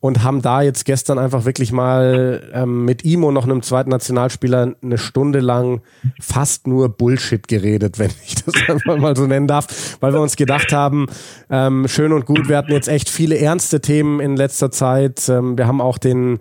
und 0.01 0.25
haben 0.25 0.41
da 0.41 0.63
jetzt 0.63 0.87
gestern 0.87 1.19
einfach 1.19 1.45
wirklich 1.45 1.73
mal 1.73 2.51
ähm, 2.55 2.87
mit 2.87 3.05
ihm 3.05 3.23
und 3.23 3.35
noch 3.35 3.45
einem 3.45 3.63
zweiten 3.63 3.91
Nationalspieler 3.91 4.75
eine 4.83 4.99
Stunde 4.99 5.41
lang 5.41 5.83
fast 6.19 6.67
nur 6.67 6.89
Bullshit 6.89 7.47
geredet, 7.47 7.99
wenn 7.99 8.11
ich 8.27 8.37
das 8.37 8.55
einfach 8.69 8.97
mal 8.97 9.15
so 9.15 9.27
nennen 9.27 9.47
darf, 9.47 9.99
weil 10.01 10.13
wir 10.13 10.21
uns 10.21 10.37
gedacht 10.37 10.73
haben, 10.73 11.07
ähm, 11.51 11.87
schön 11.87 12.13
und 12.13 12.25
gut, 12.25 12.49
wir 12.49 12.57
hatten 12.57 12.73
jetzt 12.73 12.89
echt 12.89 13.11
viele 13.11 13.39
ernste 13.39 13.81
Themen 13.81 14.21
in 14.21 14.37
letzter 14.37 14.71
Zeit. 14.71 15.29
Ähm, 15.29 15.59
wir 15.59 15.67
haben 15.67 15.81
auch 15.83 15.99
den 15.99 16.39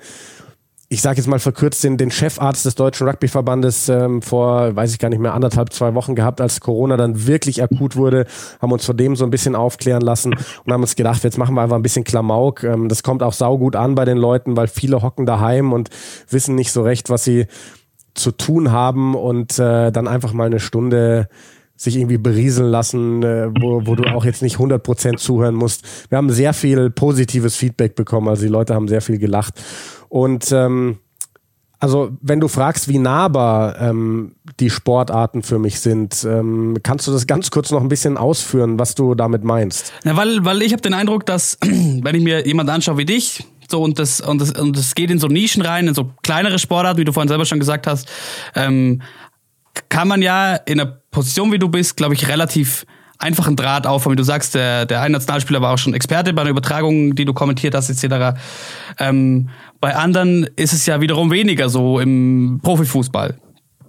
ich 0.91 1.03
sage 1.03 1.17
jetzt 1.17 1.27
mal 1.27 1.37
verkürzt, 1.37 1.83
den, 1.83 1.97
den 1.97 2.09
Chefarzt 2.09 2.65
des 2.65 2.73
Deutschen 2.73 3.07
Rugbyverbandes 3.07 3.89
ähm, 3.89 4.23
vor, 4.23 4.75
weiß 4.75 4.91
ich 4.91 4.97
gar 4.97 5.09
nicht 5.09 5.19
mehr, 5.19 5.35
anderthalb, 5.35 5.71
zwei 5.71 5.93
Wochen 5.93 6.15
gehabt, 6.15 6.41
als 6.41 6.61
Corona 6.61 6.97
dann 6.97 7.27
wirklich 7.27 7.61
akut 7.61 7.95
wurde, 7.95 8.25
haben 8.59 8.71
uns 8.71 8.85
vor 8.85 8.95
dem 8.95 9.15
so 9.15 9.23
ein 9.23 9.29
bisschen 9.29 9.55
aufklären 9.55 10.01
lassen 10.01 10.33
und 10.33 10.73
haben 10.73 10.81
uns 10.81 10.95
gedacht, 10.95 11.23
jetzt 11.23 11.37
machen 11.37 11.53
wir 11.53 11.61
einfach 11.61 11.75
ein 11.75 11.83
bisschen 11.83 12.03
Klamauk. 12.03 12.63
Ähm, 12.63 12.89
das 12.89 13.03
kommt 13.03 13.21
auch 13.21 13.33
saugut 13.33 13.75
an 13.75 13.93
bei 13.93 14.03
den 14.03 14.17
Leuten, 14.17 14.57
weil 14.57 14.67
viele 14.67 15.03
hocken 15.03 15.27
daheim 15.27 15.73
und 15.73 15.89
wissen 16.27 16.55
nicht 16.55 16.71
so 16.71 16.81
recht, 16.81 17.11
was 17.11 17.23
sie 17.23 17.45
zu 18.15 18.31
tun 18.31 18.71
haben 18.71 19.13
und 19.13 19.59
äh, 19.59 19.91
dann 19.91 20.07
einfach 20.07 20.33
mal 20.33 20.47
eine 20.47 20.59
Stunde 20.59 21.29
sich 21.75 21.95
irgendwie 21.95 22.17
berieseln 22.17 22.69
lassen, 22.69 23.23
äh, 23.23 23.49
wo, 23.61 23.85
wo 23.85 23.95
du 23.95 24.03
auch 24.03 24.25
jetzt 24.25 24.41
nicht 24.41 24.57
100% 24.57 25.15
zuhören 25.15 25.55
musst. 25.55 25.85
Wir 26.09 26.17
haben 26.17 26.29
sehr 26.29 26.53
viel 26.53 26.89
positives 26.89 27.55
Feedback 27.55 27.95
bekommen, 27.95 28.27
also 28.27 28.41
die 28.41 28.49
Leute 28.49 28.73
haben 28.73 28.89
sehr 28.89 29.01
viel 29.01 29.17
gelacht. 29.17 29.61
Und 30.09 30.51
ähm, 30.51 30.97
also 31.79 32.11
wenn 32.21 32.41
du 32.41 32.49
fragst, 32.49 32.89
wie 32.89 32.97
nahbar 32.97 33.79
ähm, 33.79 34.35
die 34.59 34.69
Sportarten 34.69 35.43
für 35.43 35.59
mich 35.59 35.79
sind, 35.79 36.25
ähm, 36.29 36.77
kannst 36.83 37.07
du 37.07 37.11
das 37.11 37.25
ganz 37.25 37.51
kurz 37.51 37.71
noch 37.71 37.81
ein 37.81 37.87
bisschen 37.87 38.17
ausführen, 38.17 38.77
was 38.77 38.95
du 38.95 39.15
damit 39.15 39.45
meinst? 39.45 39.93
Ja, 40.03 40.17
weil, 40.17 40.43
weil 40.43 40.61
ich 40.61 40.73
habe 40.73 40.81
den 40.81 40.93
Eindruck, 40.93 41.25
dass 41.25 41.57
wenn 41.61 42.15
ich 42.15 42.21
mir 42.21 42.45
jemand 42.45 42.69
anschaue 42.69 42.97
wie 42.97 43.05
dich, 43.05 43.45
so 43.69 43.81
und 43.81 43.99
das 43.99 44.19
und 44.19 44.41
das 44.41 44.51
und 44.51 44.75
das 44.75 44.95
geht 44.95 45.11
in 45.11 45.19
so 45.19 45.27
Nischen 45.27 45.61
rein, 45.61 45.87
in 45.87 45.93
so 45.93 46.11
kleinere 46.23 46.59
Sportarten, 46.59 46.99
wie 46.99 47.05
du 47.05 47.13
vorhin 47.13 47.29
selber 47.29 47.45
schon 47.45 47.59
gesagt 47.59 47.87
hast, 47.87 48.09
ähm, 48.55 49.01
kann 49.87 50.07
man 50.07 50.21
ja 50.21 50.55
in 50.55 50.81
einer 50.81 50.99
Position 51.11 51.51
wie 51.51 51.59
du 51.59 51.69
bist, 51.69 51.95
glaube 51.95 52.13
ich, 52.13 52.27
relativ 52.27 52.85
einfachen 53.19 53.55
Draht 53.55 53.85
aufbauen. 53.85 54.13
Wie 54.13 54.17
du 54.17 54.23
sagst, 54.23 54.55
der, 54.55 54.85
der 54.85 55.01
ein 55.01 55.11
Nationalspieler 55.11 55.61
war 55.61 55.73
auch 55.73 55.77
schon 55.77 55.93
Experte 55.93 56.33
bei 56.33 56.41
einer 56.41 56.51
Übertragung, 56.51 57.15
die 57.15 57.25
du 57.25 57.33
kommentiert 57.33 57.75
hast, 57.75 57.89
etc. 57.89 58.39
Ähm, 58.97 59.49
bei 59.79 59.95
anderen 59.95 60.49
ist 60.55 60.73
es 60.73 60.85
ja 60.85 61.01
wiederum 61.01 61.29
weniger 61.29 61.69
so 61.69 61.99
im 61.99 62.59
Profifußball. 62.63 63.37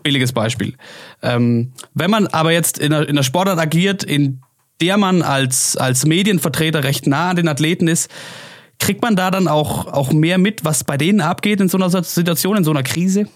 Billiges 0.02 0.32
Beispiel. 0.32 0.74
Ähm, 1.22 1.72
wenn 1.94 2.10
man 2.10 2.26
aber 2.26 2.52
jetzt 2.52 2.78
in 2.78 2.92
einer, 2.92 3.04
in 3.04 3.10
einer 3.10 3.22
Sportart 3.22 3.58
agiert, 3.58 4.02
in 4.02 4.40
der 4.80 4.96
man 4.96 5.22
als, 5.22 5.76
als 5.76 6.06
Medienvertreter 6.06 6.84
recht 6.84 7.06
nah 7.06 7.30
an 7.30 7.36
den 7.36 7.48
Athleten 7.48 7.86
ist, 7.86 8.10
kriegt 8.78 9.02
man 9.02 9.14
da 9.14 9.30
dann 9.30 9.46
auch, 9.46 9.86
auch 9.86 10.12
mehr 10.12 10.38
mit, 10.38 10.64
was 10.64 10.84
bei 10.84 10.96
denen 10.96 11.20
abgeht 11.20 11.60
in 11.60 11.68
so 11.68 11.76
einer 11.78 11.90
Situation, 12.02 12.56
in 12.56 12.64
so 12.64 12.70
einer 12.70 12.82
Krise? 12.82 13.26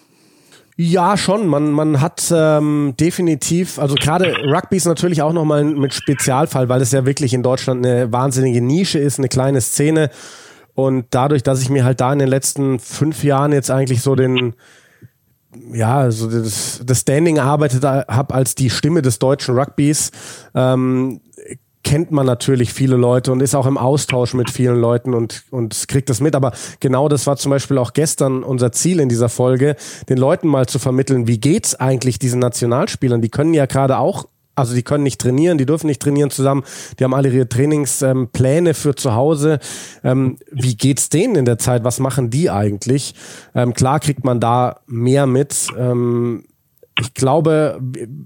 Ja, 0.77 1.17
schon. 1.17 1.47
Man, 1.47 1.71
man 1.71 2.01
hat 2.01 2.33
ähm, 2.35 2.95
definitiv, 2.99 3.79
also 3.79 3.95
gerade 3.95 4.35
Rugby 4.45 4.77
ist 4.77 4.87
natürlich 4.87 5.23
auch 5.23 5.33
nochmal 5.33 5.63
mit 5.63 5.95
Spezialfall, 5.95 6.69
weil 6.69 6.83
es 6.83 6.91
ja 6.91 7.07
wirklich 7.07 7.33
in 7.33 7.45
Deutschland 7.45 7.87
eine 7.87 8.11
wahnsinnige 8.11 8.61
Nische 8.61 8.99
ist, 8.99 9.19
eine 9.19 9.29
kleine 9.29 9.61
Szene. 9.61 10.11
Und 10.75 11.07
dadurch, 11.11 11.45
dass 11.45 11.63
ich 11.63 11.71
mir 11.71 11.85
halt 11.85 12.01
da 12.01 12.13
in 12.13 12.19
den 12.19 12.29
letzten 12.29 12.81
fünf 12.81 13.23
Jahren 13.23 13.53
jetzt 13.53 13.71
eigentlich 13.71 14.03
so 14.03 14.17
den, 14.17 14.55
ja, 15.73 16.11
so 16.11 16.29
das, 16.29 16.81
das 16.85 17.01
Standing 17.03 17.37
erarbeitet 17.37 17.85
habe 17.85 18.35
als 18.35 18.57
die 18.57 18.71
Stimme 18.71 19.01
des 19.01 19.21
deutschen 19.21 19.57
Rugbys, 19.57 20.11
ähm, 20.57 21.21
kennt 21.95 22.11
man 22.11 22.27
natürlich 22.27 22.73
viele 22.73 22.97
Leute 22.97 23.31
und 23.31 23.41
ist 23.41 23.55
auch 23.55 23.67
im 23.67 23.79
Austausch 23.79 24.35
mit 24.35 24.51
vielen 24.51 24.81
Leuten 24.81 25.15
und, 25.15 25.45
und 25.53 25.87
kriegt 25.87 26.11
das 26.11 26.21
mit. 26.21 26.35
Aber 26.35 26.51
genau 26.81 27.09
das 27.09 27.29
war 27.29 27.37
zum 27.37 27.51
Beispiel 27.51 27.79
auch 27.79 27.93
gestern 27.93 28.43
unser 28.43 28.73
Ziel 28.73 28.99
in 28.99 29.09
dieser 29.09 29.29
Folge, 29.29 29.77
den 30.09 30.19
Leuten 30.19 30.49
mal 30.49 30.67
zu 30.67 30.81
vermitteln, 30.81 31.29
wie 31.29 31.39
geht's 31.39 31.77
eigentlich 31.77 32.19
diesen 32.19 32.41
Nationalspielern? 32.41 33.23
Die 33.23 33.29
können 33.29 33.55
ja 33.55 33.67
gerade 33.67 33.99
auch 33.99 34.27
also 34.57 34.75
die 34.75 34.83
können 34.83 35.05
nicht 35.05 35.21
trainieren, 35.21 35.57
die 35.57 35.67
dürfen 35.67 35.87
nicht 35.87 36.03
trainieren 36.03 36.31
zusammen, 36.31 36.65
die 36.99 37.05
haben 37.05 37.15
alle 37.15 37.29
ihre 37.29 37.49
Trainingspläne 37.49 38.71
ähm, 38.71 38.75
für 38.75 38.97
zu 38.97 39.15
Hause. 39.15 39.61
Ähm, 40.03 40.39
wie 40.51 40.75
geht's 40.75 41.11
denen 41.11 41.37
in 41.37 41.45
der 41.45 41.59
Zeit? 41.59 41.85
Was 41.85 42.01
machen 42.01 42.29
die 42.29 42.51
eigentlich? 42.51 43.15
Ähm, 43.55 43.73
klar 43.73 44.01
kriegt 44.01 44.25
man 44.25 44.41
da 44.41 44.81
mehr 44.89 45.29
mit. 45.29 45.69
Ähm, 45.79 46.43
ich 47.01 47.15
glaube, 47.15 47.81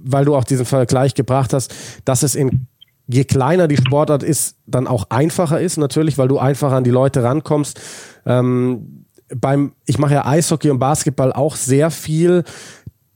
weil 0.04 0.24
du 0.24 0.35
auch 0.35 0.44
diesen 0.44 0.64
Vergleich 0.64 1.14
gebracht 1.14 1.52
hast, 1.52 1.74
dass 2.07 2.22
es 2.22 2.35
in 2.35 2.66
je 3.09 3.25
kleiner 3.25 3.68
die 3.68 3.77
Sportart 3.77 4.23
ist, 4.23 4.57
dann 4.66 4.87
auch 4.87 5.07
einfacher 5.09 5.61
ist, 5.61 5.79
natürlich, 5.79 6.18
weil 6.18 6.29
du 6.29 6.38
einfacher 6.38 6.77
an 6.77 6.85
die 6.85 6.90
Leute 6.90 7.25
rankommst. 7.25 7.81
Ähm, 8.27 9.07
beim, 9.35 9.73
ich 9.87 9.99
mache 9.99 10.14
ja 10.14 10.27
Eishockey 10.27 10.71
und 10.71 10.79
Basketball 10.79 11.33
auch 11.33 11.57
sehr 11.57 11.90
viel. 11.90 12.44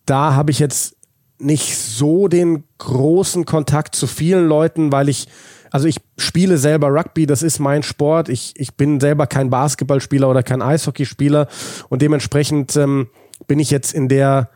Da 0.06 0.34
habe 0.34 0.50
ich 0.50 0.58
jetzt 0.58 0.96
nicht 1.38 1.76
so 1.76 2.28
den 2.28 2.64
großen 2.78 3.44
Kontakt 3.44 3.94
zu 3.94 4.06
vielen 4.06 4.48
Leuten, 4.48 4.92
weil 4.92 5.08
ich, 5.08 5.28
also 5.70 5.86
ich 5.86 5.98
spiele 6.16 6.56
selber 6.56 6.88
Rugby, 6.88 7.26
das 7.26 7.42
ist 7.42 7.58
mein 7.58 7.82
Sport. 7.82 8.28
Ich, 8.28 8.54
ich 8.56 8.74
bin 8.76 8.98
selber 8.98 9.26
kein 9.26 9.50
Basketballspieler 9.50 10.28
oder 10.28 10.42
kein 10.42 10.62
Eishockeyspieler 10.62 11.48
und 11.88 12.00
dementsprechend 12.00 12.76
ähm, 12.76 13.08
bin 13.46 13.58
ich 13.58 13.70
jetzt 13.70 13.92
in 13.92 14.08
der 14.08 14.48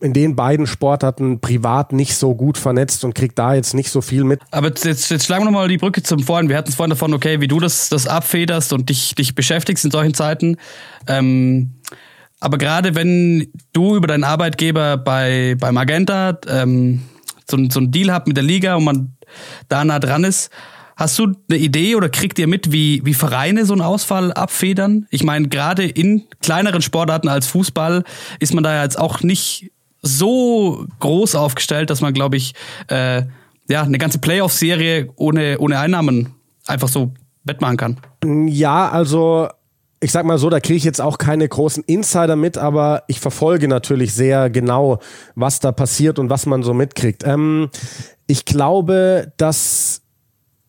in 0.00 0.12
den 0.12 0.36
beiden 0.36 0.66
Sportarten 0.66 1.40
privat 1.40 1.92
nicht 1.92 2.16
so 2.16 2.34
gut 2.34 2.56
vernetzt 2.56 3.04
und 3.04 3.14
kriegt 3.14 3.38
da 3.38 3.54
jetzt 3.54 3.74
nicht 3.74 3.90
so 3.90 4.00
viel 4.00 4.24
mit. 4.24 4.40
Aber 4.50 4.68
jetzt, 4.68 4.84
jetzt 4.84 5.24
schlagen 5.24 5.42
wir 5.42 5.50
nochmal 5.50 5.68
die 5.68 5.78
Brücke 5.78 6.02
zum 6.02 6.20
Vorhin. 6.20 6.48
Wir 6.48 6.56
hatten 6.56 6.68
es 6.68 6.76
vorhin 6.76 6.90
davon, 6.90 7.12
okay, 7.14 7.40
wie 7.40 7.48
du 7.48 7.58
das, 7.58 7.88
das 7.88 8.06
abfederst 8.06 8.72
und 8.72 8.88
dich, 8.88 9.14
dich 9.14 9.34
beschäftigst 9.34 9.84
in 9.84 9.90
solchen 9.90 10.14
Zeiten. 10.14 10.56
Ähm, 11.08 11.74
aber 12.40 12.58
gerade 12.58 12.94
wenn 12.94 13.50
du 13.72 13.96
über 13.96 14.06
deinen 14.06 14.24
Arbeitgeber 14.24 14.96
bei, 14.96 15.56
bei 15.58 15.72
Magenta 15.72 16.38
ähm, 16.48 17.02
so, 17.50 17.58
so 17.68 17.80
einen 17.80 17.90
Deal 17.90 18.12
habt 18.12 18.28
mit 18.28 18.36
der 18.36 18.44
Liga 18.44 18.76
und 18.76 18.84
man 18.84 19.16
da 19.68 19.84
nah 19.84 19.98
dran 19.98 20.24
ist, 20.24 20.50
Hast 20.98 21.16
du 21.20 21.32
eine 21.48 21.60
Idee 21.60 21.94
oder 21.94 22.08
kriegt 22.08 22.40
ihr 22.40 22.48
mit, 22.48 22.72
wie, 22.72 23.02
wie 23.04 23.14
Vereine 23.14 23.64
so 23.64 23.72
einen 23.72 23.82
Ausfall 23.82 24.32
abfedern? 24.32 25.06
Ich 25.10 25.22
meine, 25.22 25.46
gerade 25.46 25.86
in 25.86 26.24
kleineren 26.42 26.82
Sportarten 26.82 27.28
als 27.28 27.46
Fußball 27.46 28.02
ist 28.40 28.52
man 28.52 28.64
da 28.64 28.82
jetzt 28.82 28.98
auch 28.98 29.20
nicht 29.22 29.70
so 30.16 30.86
groß 31.00 31.34
aufgestellt, 31.34 31.90
dass 31.90 32.00
man, 32.00 32.14
glaube 32.14 32.36
ich, 32.36 32.54
äh, 32.88 33.22
ja, 33.68 33.82
eine 33.82 33.98
ganze 33.98 34.18
Playoff-Serie 34.18 35.08
ohne, 35.16 35.58
ohne 35.58 35.78
Einnahmen 35.78 36.34
einfach 36.66 36.88
so 36.88 37.12
wettmachen 37.44 37.76
kann. 37.76 37.96
Ja, 38.48 38.88
also 38.88 39.48
ich 40.00 40.12
sag 40.12 40.24
mal 40.24 40.38
so, 40.38 40.48
da 40.48 40.60
kriege 40.60 40.76
ich 40.76 40.84
jetzt 40.84 41.00
auch 41.00 41.18
keine 41.18 41.48
großen 41.48 41.82
Insider 41.84 42.36
mit, 42.36 42.56
aber 42.56 43.02
ich 43.08 43.20
verfolge 43.20 43.68
natürlich 43.68 44.14
sehr 44.14 44.48
genau, 44.48 45.00
was 45.34 45.60
da 45.60 45.72
passiert 45.72 46.18
und 46.18 46.30
was 46.30 46.46
man 46.46 46.62
so 46.62 46.72
mitkriegt. 46.72 47.24
Ähm, 47.24 47.70
ich 48.26 48.44
glaube, 48.44 49.32
dass 49.36 50.02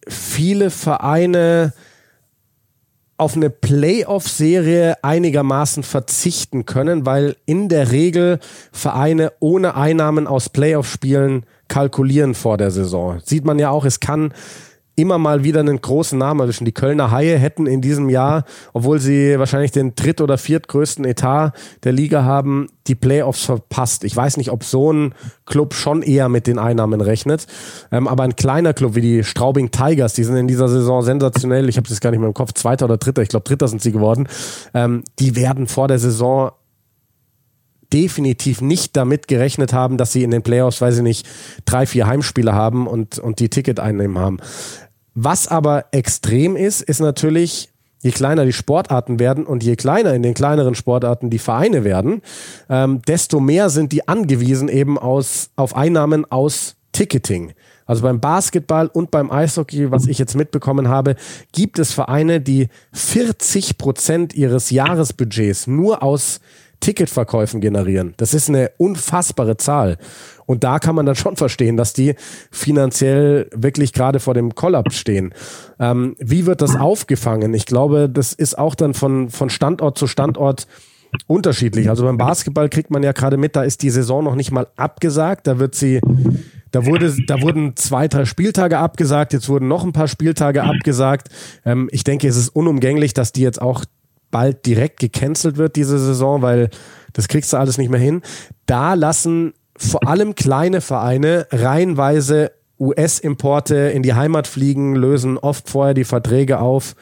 viele 0.08 0.72
Vereine 0.72 1.74
auf 3.20 3.36
eine 3.36 3.50
Playoff-Serie 3.50 4.96
einigermaßen 5.04 5.84
verzichten 5.84 6.66
können, 6.66 7.06
weil 7.06 7.36
in 7.46 7.68
der 7.68 7.92
Regel 7.92 8.40
Vereine 8.72 9.34
ohne 9.40 9.76
Einnahmen 9.76 10.26
aus 10.26 10.50
Playoff-Spielen 10.50 11.46
kalkulieren 11.68 12.34
vor 12.34 12.58
der 12.58 12.72
Saison. 12.72 13.20
Sieht 13.24 13.46
man 13.46 13.60
ja 13.60 13.70
auch, 13.70 13.86
es 13.86 14.00
kann 14.00 14.34
immer 15.00 15.18
mal 15.18 15.44
wieder 15.44 15.60
einen 15.60 15.80
großen 15.80 16.18
Namen 16.18 16.42
erwischen. 16.42 16.66
Die 16.66 16.74
Kölner 16.74 17.12
Haie 17.12 17.38
hätten 17.38 17.68
in 17.68 17.82
diesem 17.82 18.10
Jahr, 18.10 18.44
obwohl 18.74 19.00
sie 19.00 19.40
wahrscheinlich 19.40 19.72
den 19.72 19.96
dritt- 19.96 20.22
oder 20.22 20.38
viertgrößten 20.38 21.06
Etat 21.06 21.54
der 21.84 21.92
Liga 21.92 22.24
haben, 22.24 22.68
die 22.88 22.96
Playoffs 22.96 23.46
verpasst. 23.46 24.04
Ich 24.04 24.16
weiß 24.16 24.38
nicht, 24.38 24.52
ob 24.52 24.64
so 24.64 24.92
ein 24.92 25.14
Club 25.46 25.74
schon 25.74 26.02
eher 26.02 26.28
mit 26.28 26.48
den 26.48 26.60
Einnahmen 26.60 27.02
rechnet. 27.02 27.48
Ähm, 27.92 28.08
aber 28.08 28.24
ein 28.24 28.36
kleiner 28.36 28.74
Club 28.74 28.96
wie 28.96 29.02
die 29.02 29.24
Straubing 29.24 29.72
Tigers, 29.72 30.14
die 30.14 30.24
sind 30.24 30.36
in 30.36 30.48
dieser 30.48 30.68
Saison 30.68 31.02
sensationell. 31.02 31.70
Ich 31.70 31.78
habe 31.78 31.88
das 31.88 32.02
gar 32.02 32.12
nicht 32.12 32.20
mehr 32.20 32.28
im 32.28 32.34
Kopf, 32.34 32.54
zweiter 32.54 32.86
oder 32.86 32.98
dritter. 32.98 33.22
Ich 33.22 33.30
glaube, 33.30 33.44
dritter 33.44 33.68
sind 33.68 33.82
sie 33.82 33.92
geworden. 33.92 34.28
Ähm, 34.74 35.04
die 35.20 35.36
werden 35.36 35.68
vor 35.68 35.88
der 35.88 36.00
Saison 36.00 36.52
definitiv 37.92 38.62
nicht 38.62 38.96
damit 38.96 39.28
gerechnet 39.28 39.74
haben, 39.74 39.98
dass 39.98 40.12
sie 40.12 40.24
in 40.24 40.32
den 40.32 40.44
Playoffs, 40.44 40.82
weiß 40.82 40.98
ich 40.98 41.04
nicht, 41.04 41.28
drei, 41.66 41.86
vier 41.86 42.08
Heimspiele 42.08 42.54
haben 42.54 42.88
und, 42.88 43.18
und 43.18 43.40
die 43.40 43.50
Ticket-Einnahmen 43.50 44.20
haben. 44.20 44.38
Was 45.14 45.48
aber 45.48 45.86
extrem 45.92 46.56
ist, 46.56 46.82
ist 46.82 47.00
natürlich, 47.00 47.70
je 48.02 48.12
kleiner 48.12 48.46
die 48.46 48.54
Sportarten 48.54 49.20
werden 49.20 49.46
und 49.46 49.64
je 49.64 49.76
kleiner 49.76 50.14
in 50.14 50.24
den 50.24 50.34
kleineren 50.34 50.76
Sportarten 50.76 51.30
die 51.30 51.40
Vereine 51.40 51.84
werden, 51.84 52.22
ähm, 52.70 53.02
desto 53.08 53.40
mehr 53.40 53.70
sind 53.70 53.92
die 53.92 54.08
angewiesen 54.08 54.70
eben 54.70 54.98
aus, 54.98 55.50
auf 55.56 55.76
Einnahmen 55.76 56.30
aus 56.32 56.76
Ticketing. 56.92 57.54
Also 57.86 58.04
beim 58.04 58.20
Basketball 58.20 58.88
und 58.88 59.10
beim 59.10 59.32
Eishockey, 59.32 59.90
was 59.90 60.06
ich 60.06 60.20
jetzt 60.20 60.36
mitbekommen 60.36 60.90
habe, 60.90 61.16
gibt 61.54 61.80
es 61.80 61.92
Vereine, 61.92 62.40
die 62.40 62.68
40 62.94 63.80
Prozent 63.80 64.36
ihres 64.36 64.70
Jahresbudgets 64.70 65.66
nur 65.66 66.04
aus 66.04 66.40
Ticketverkäufen 66.80 67.62
generieren. 67.62 68.14
Das 68.18 68.34
ist 68.34 68.50
eine 68.50 68.72
unfassbare 68.78 69.58
Zahl. 69.58 69.98
Und 70.46 70.64
da 70.64 70.80
kann 70.80 70.96
man 70.96 71.06
dann 71.06 71.16
schon 71.16 71.36
verstehen, 71.36 71.78
dass 71.78 71.94
die 71.94 72.16
finanziell 72.52 73.50
wirklich 73.54 73.94
gerade 73.94 74.20
vor 74.20 74.34
dem 74.34 74.56
Kollaps 74.56 74.96
stehen. 74.96 75.34
Ähm, 75.80 76.16
wie 76.20 76.46
wird 76.46 76.62
das 76.62 76.76
aufgefangen? 76.76 77.54
Ich 77.54 77.66
glaube, 77.66 78.10
das 78.10 78.34
ist 78.34 78.58
auch 78.58 78.76
dann 78.76 78.94
von, 78.94 79.30
von 79.30 79.50
Standort 79.50 79.98
zu 79.98 80.08
Standort 80.08 80.68
unterschiedlich. 81.28 81.90
Also 81.90 82.04
beim 82.04 82.18
Basketball 82.18 82.70
kriegt 82.70 82.92
man 82.92 83.04
ja 83.04 83.12
gerade 83.12 83.38
mit, 83.38 83.56
da 83.56 83.64
ist 83.64 83.82
die 83.82 83.90
Saison 83.90 84.24
noch 84.24 84.36
nicht 84.36 84.52
mal 84.52 84.68
abgesagt. 84.76 85.48
Da 85.48 85.60
wird 85.60 85.76
sie, 85.76 86.02
da 86.72 86.86
wurde, 86.86 87.16
da 87.28 87.42
wurden 87.42 87.76
zwei, 87.76 88.08
drei 88.08 88.26
Spieltage 88.26 88.78
abgesagt. 88.78 89.34
Jetzt 89.34 89.50
wurden 89.50 89.68
noch 89.68 89.84
ein 89.84 89.94
paar 89.94 90.08
Spieltage 90.08 90.64
abgesagt. 90.64 91.30
Ähm, 91.66 91.90
ich 91.92 92.04
denke, 92.04 92.28
es 92.28 92.38
ist 92.38 92.50
unumgänglich, 92.50 93.14
dass 93.14 93.32
die 93.32 93.42
jetzt 93.42 93.62
auch 93.62 93.86
bald 94.32 94.66
direkt 94.66 95.00
gecancelt 95.00 95.58
wird, 95.58 95.76
diese 95.76 96.00
Saison, 96.00 96.42
weil 96.42 96.70
das 97.14 97.28
kriegst 97.28 97.52
du 97.54 97.58
alles 97.58 97.78
nicht 97.78 97.90
mehr 97.90 98.00
hin. 98.00 98.22
Da 98.66 98.94
lassen 98.94 99.54
vor 99.78 100.08
allem 100.08 100.36
kleine 100.36 100.82
Vereine 100.82 101.48
reihenweise 101.52 102.52
US-Importe 102.80 103.76
in 103.76 104.04
die 104.04 104.14
Heimat 104.14 104.48
fliegen, 104.48 104.96
lösen 104.96 105.38
oft 105.38 105.70
vorher 105.70 105.94
die 105.94 106.06
Verträge 106.06 106.60
auf. 106.60 106.96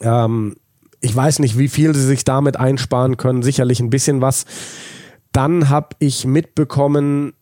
Ähm, 0.00 0.56
ich 1.00 1.14
weiß 1.14 1.38
nicht, 1.38 1.58
wie 1.58 1.68
viel 1.68 1.94
sie 1.94 2.04
sich 2.04 2.24
damit 2.24 2.56
einsparen 2.56 3.16
können, 3.16 3.42
sicherlich 3.42 3.80
ein 3.80 3.90
bisschen 3.90 4.20
was. 4.20 4.44
Dann 5.32 5.68
habe 5.68 5.90
ich 5.98 6.26
mitbekommen, 6.26 7.34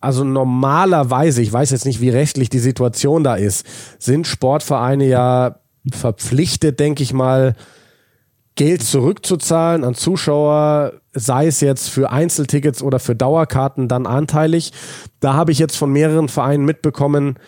also 0.00 0.24
normalerweise, 0.24 1.42
ich 1.42 1.52
weiß 1.52 1.70
jetzt 1.70 1.86
nicht, 1.86 2.00
wie 2.00 2.10
rechtlich 2.10 2.50
die 2.50 2.58
Situation 2.58 3.22
da 3.22 3.36
ist, 3.36 3.64
sind 3.98 4.26
Sportvereine 4.26 5.06
ja 5.06 5.60
verpflichtet, 5.92 6.80
denke 6.80 7.02
ich 7.02 7.12
mal, 7.12 7.54
Geld 8.54 8.82
zurückzuzahlen 8.82 9.82
an 9.82 9.94
Zuschauer, 9.94 11.00
sei 11.12 11.46
es 11.46 11.60
jetzt 11.60 11.88
für 11.88 12.10
Einzeltickets 12.10 12.82
oder 12.82 12.98
für 12.98 13.16
Dauerkarten, 13.16 13.88
dann 13.88 14.06
anteilig. 14.06 14.72
Da 15.20 15.34
habe 15.34 15.52
ich 15.52 15.58
jetzt 15.58 15.76
von 15.76 15.90
mehreren 15.90 16.28
Vereinen 16.28 16.64
mitbekommen, 16.64 17.38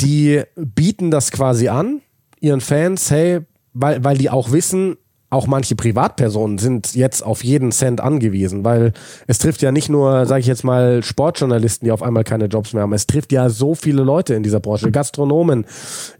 die 0.00 0.42
bieten 0.56 1.10
das 1.10 1.30
quasi 1.30 1.68
an, 1.68 2.00
ihren 2.40 2.62
Fans, 2.62 3.10
hey, 3.10 3.40
weil, 3.74 4.02
weil 4.02 4.16
die 4.16 4.30
auch 4.30 4.50
wissen, 4.50 4.96
auch 5.30 5.46
manche 5.46 5.76
Privatpersonen 5.76 6.58
sind 6.58 6.94
jetzt 6.94 7.24
auf 7.24 7.44
jeden 7.44 7.70
Cent 7.70 8.00
angewiesen, 8.00 8.64
weil 8.64 8.92
es 9.28 9.38
trifft 9.38 9.62
ja 9.62 9.70
nicht 9.70 9.88
nur, 9.88 10.26
sage 10.26 10.40
ich 10.40 10.46
jetzt 10.46 10.64
mal, 10.64 11.04
Sportjournalisten, 11.04 11.86
die 11.86 11.92
auf 11.92 12.02
einmal 12.02 12.24
keine 12.24 12.46
Jobs 12.46 12.72
mehr 12.72 12.82
haben. 12.82 12.92
Es 12.92 13.06
trifft 13.06 13.30
ja 13.30 13.48
so 13.48 13.76
viele 13.76 14.02
Leute 14.02 14.34
in 14.34 14.42
dieser 14.42 14.58
Branche, 14.58 14.90
Gastronomen, 14.90 15.66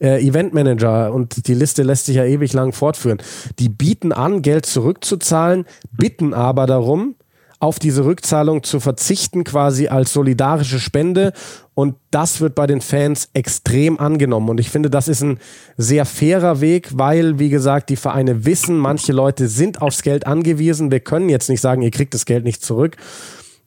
äh, 0.01 0.25
Eventmanager 0.25 1.12
und 1.12 1.49
die 1.49 1.55
Liste 1.55 1.83
lässt 1.83 2.07
sich 2.07 2.16
ja 2.16 2.25
ewig 2.25 2.53
lang 2.53 2.73
fortführen. 2.73 3.18
Die 3.59 3.68
bieten 3.68 4.12
an, 4.12 4.42
Geld 4.42 4.64
zurückzuzahlen, 4.64 5.64
bitten 5.90 6.33
aber 6.33 6.66
darum, 6.66 7.16
auf 7.61 7.79
diese 7.79 8.07
Rückzahlung 8.07 8.62
zu 8.62 8.81
verzichten, 8.81 9.44
quasi 9.44 9.88
als 9.88 10.14
solidarische 10.14 10.81
Spende. 10.81 11.33
Und 11.75 11.94
das 12.11 12.40
wird 12.40 12.55
bei 12.55 12.66
den 12.66 12.81
Fans 12.81 13.29
extrem 13.35 14.01
angenommen. 14.01 14.49
Und 14.49 14.61
ich 14.61 14.70
finde, 14.70 14.90
das 14.90 15.09
ist 15.09 15.23
ein 15.23 15.38
sehr 15.77 16.07
fairer 16.07 16.61
Weg, 16.61 16.88
weil, 16.94 17.38
wie 17.38 17.51
gesagt, 17.51 17.90
die 17.90 17.96
Vereine 17.96 18.44
wissen, 18.46 18.79
manche 18.79 19.12
Leute 19.12 19.46
sind 19.46 19.83
aufs 19.83 20.03
Geld 20.03 20.27
angewiesen. 20.27 20.90
Wir 20.90 21.01
können 21.01 21.29
jetzt 21.29 21.51
nicht 21.51 21.61
sagen, 21.61 21.83
ihr 21.83 21.90
kriegt 21.90 22.14
das 22.14 22.25
Geld 22.25 22.44
nicht 22.44 22.64
zurück 22.64 22.96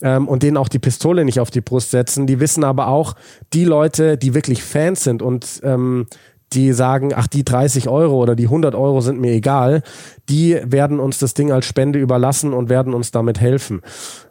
ähm, 0.01 0.27
und 0.27 0.43
denen 0.43 0.57
auch 0.57 0.69
die 0.69 0.79
Pistole 0.79 1.23
nicht 1.23 1.39
auf 1.39 1.51
die 1.51 1.61
Brust 1.61 1.91
setzen. 1.91 2.27
Die 2.27 2.39
wissen 2.39 2.63
aber 2.63 2.87
auch, 2.87 3.15
die 3.53 3.63
Leute, 3.63 4.17
die 4.17 4.33
wirklich 4.33 4.63
Fans 4.63 5.03
sind 5.03 5.21
und 5.21 5.61
ähm, 5.63 6.07
die 6.53 6.73
sagen, 6.73 7.11
ach, 7.15 7.27
die 7.27 7.43
30 7.43 7.89
Euro 7.89 8.21
oder 8.21 8.35
die 8.35 8.45
100 8.45 8.75
Euro 8.75 9.01
sind 9.01 9.19
mir 9.19 9.31
egal, 9.31 9.83
die 10.29 10.59
werden 10.65 10.99
uns 10.99 11.19
das 11.19 11.33
Ding 11.33 11.51
als 11.51 11.65
Spende 11.65 11.99
überlassen 11.99 12.53
und 12.53 12.69
werden 12.69 12.93
uns 12.93 13.11
damit 13.11 13.39
helfen. 13.39 13.81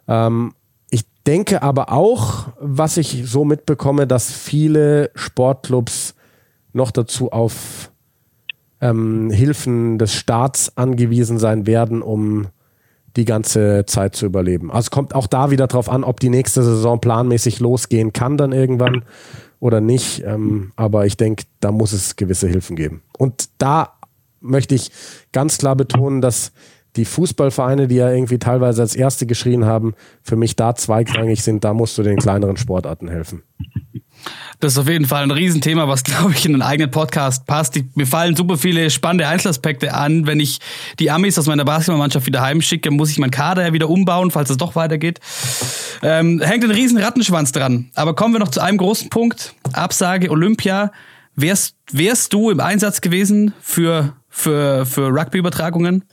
Ähm, 0.07 0.53
ich 0.89 1.03
denke 1.25 1.63
aber 1.63 1.91
auch, 1.91 2.49
was 2.59 2.97
ich 2.97 3.23
so 3.25 3.45
mitbekomme, 3.45 4.07
dass 4.07 4.31
viele 4.31 5.11
Sportclubs 5.15 6.15
noch 6.73 6.91
dazu 6.91 7.31
auf 7.31 7.91
ähm, 8.81 9.31
Hilfen 9.31 9.97
des 9.97 10.13
Staats 10.13 10.77
angewiesen 10.77 11.37
sein 11.39 11.65
werden, 11.65 12.01
um 12.01 12.47
die 13.15 13.25
ganze 13.25 13.85
Zeit 13.85 14.15
zu 14.15 14.25
überleben. 14.25 14.71
Also 14.71 14.89
kommt 14.89 15.15
auch 15.15 15.27
da 15.27 15.51
wieder 15.51 15.67
drauf 15.67 15.89
an, 15.89 16.03
ob 16.03 16.19
die 16.19 16.29
nächste 16.29 16.63
Saison 16.63 16.99
planmäßig 16.99 17.59
losgehen 17.59 18.11
kann 18.11 18.37
dann 18.37 18.51
irgendwann 18.51 19.05
oder 19.63 19.79
nicht. 19.79 20.21
Ähm, 20.25 20.73
aber 20.75 21.05
ich 21.05 21.15
denke, 21.15 21.45
da 21.61 21.71
muss 21.71 21.93
es 21.93 22.17
gewisse 22.17 22.49
Hilfen 22.49 22.75
geben. 22.75 23.01
Und 23.17 23.47
da 23.59 23.93
möchte 24.41 24.75
ich 24.75 24.91
ganz 25.31 25.57
klar 25.57 25.77
betonen, 25.77 26.19
dass 26.19 26.51
die 26.97 27.05
Fußballvereine, 27.05 27.87
die 27.87 27.95
ja 27.95 28.11
irgendwie 28.11 28.39
teilweise 28.39 28.81
als 28.81 28.93
Erste 28.93 29.25
geschrien 29.25 29.63
haben, 29.63 29.93
für 30.21 30.35
mich 30.35 30.57
da 30.57 30.75
zweigrangig 30.75 31.43
sind, 31.43 31.63
da 31.63 31.73
musst 31.73 31.97
du 31.97 32.03
den 32.03 32.17
kleineren 32.17 32.57
Sportarten 32.57 33.07
helfen. 33.07 33.43
Das 34.59 34.73
ist 34.73 34.77
auf 34.77 34.87
jeden 34.87 35.05
Fall 35.05 35.23
ein 35.23 35.31
Riesenthema, 35.31 35.87
was, 35.87 36.03
glaube 36.03 36.31
ich, 36.31 36.45
in 36.45 36.53
einen 36.53 36.61
eigenen 36.61 36.91
Podcast 36.91 37.45
passt. 37.45 37.75
Die, 37.75 37.89
mir 37.95 38.07
fallen 38.07 38.35
super 38.35 38.57
viele 38.57 38.89
spannende 38.89 39.27
Einzelaspekte 39.27 39.93
an. 39.93 40.25
Wenn 40.27 40.39
ich 40.39 40.59
die 40.99 41.11
Amis 41.11 41.37
aus 41.37 41.47
meiner 41.47 41.65
Basketballmannschaft 41.65 42.25
wieder 42.25 42.41
heimschicke, 42.41 42.91
muss 42.91 43.09
ich 43.09 43.19
meinen 43.19 43.31
Kader 43.31 43.65
ja 43.65 43.73
wieder 43.73 43.89
umbauen, 43.89 44.31
falls 44.31 44.49
es 44.49 44.57
doch 44.57 44.75
weitergeht. 44.75 45.19
Ähm, 46.01 46.41
hängt 46.41 46.63
ein 46.63 46.71
riesen 46.71 46.97
Rattenschwanz 46.97 47.51
dran. 47.51 47.89
Aber 47.95 48.15
kommen 48.15 48.33
wir 48.33 48.39
noch 48.39 48.51
zu 48.51 48.61
einem 48.61 48.77
großen 48.77 49.09
Punkt. 49.09 49.53
Absage 49.73 50.29
Olympia. 50.29 50.91
Wärst, 51.35 51.75
wärst 51.91 52.31
du 52.33 52.51
im 52.51 52.59
Einsatz 52.59 53.01
gewesen 53.01 53.53
für, 53.59 54.13
für, 54.29 54.85
für 54.85 55.07
Rugby-Übertragungen? 55.07 56.05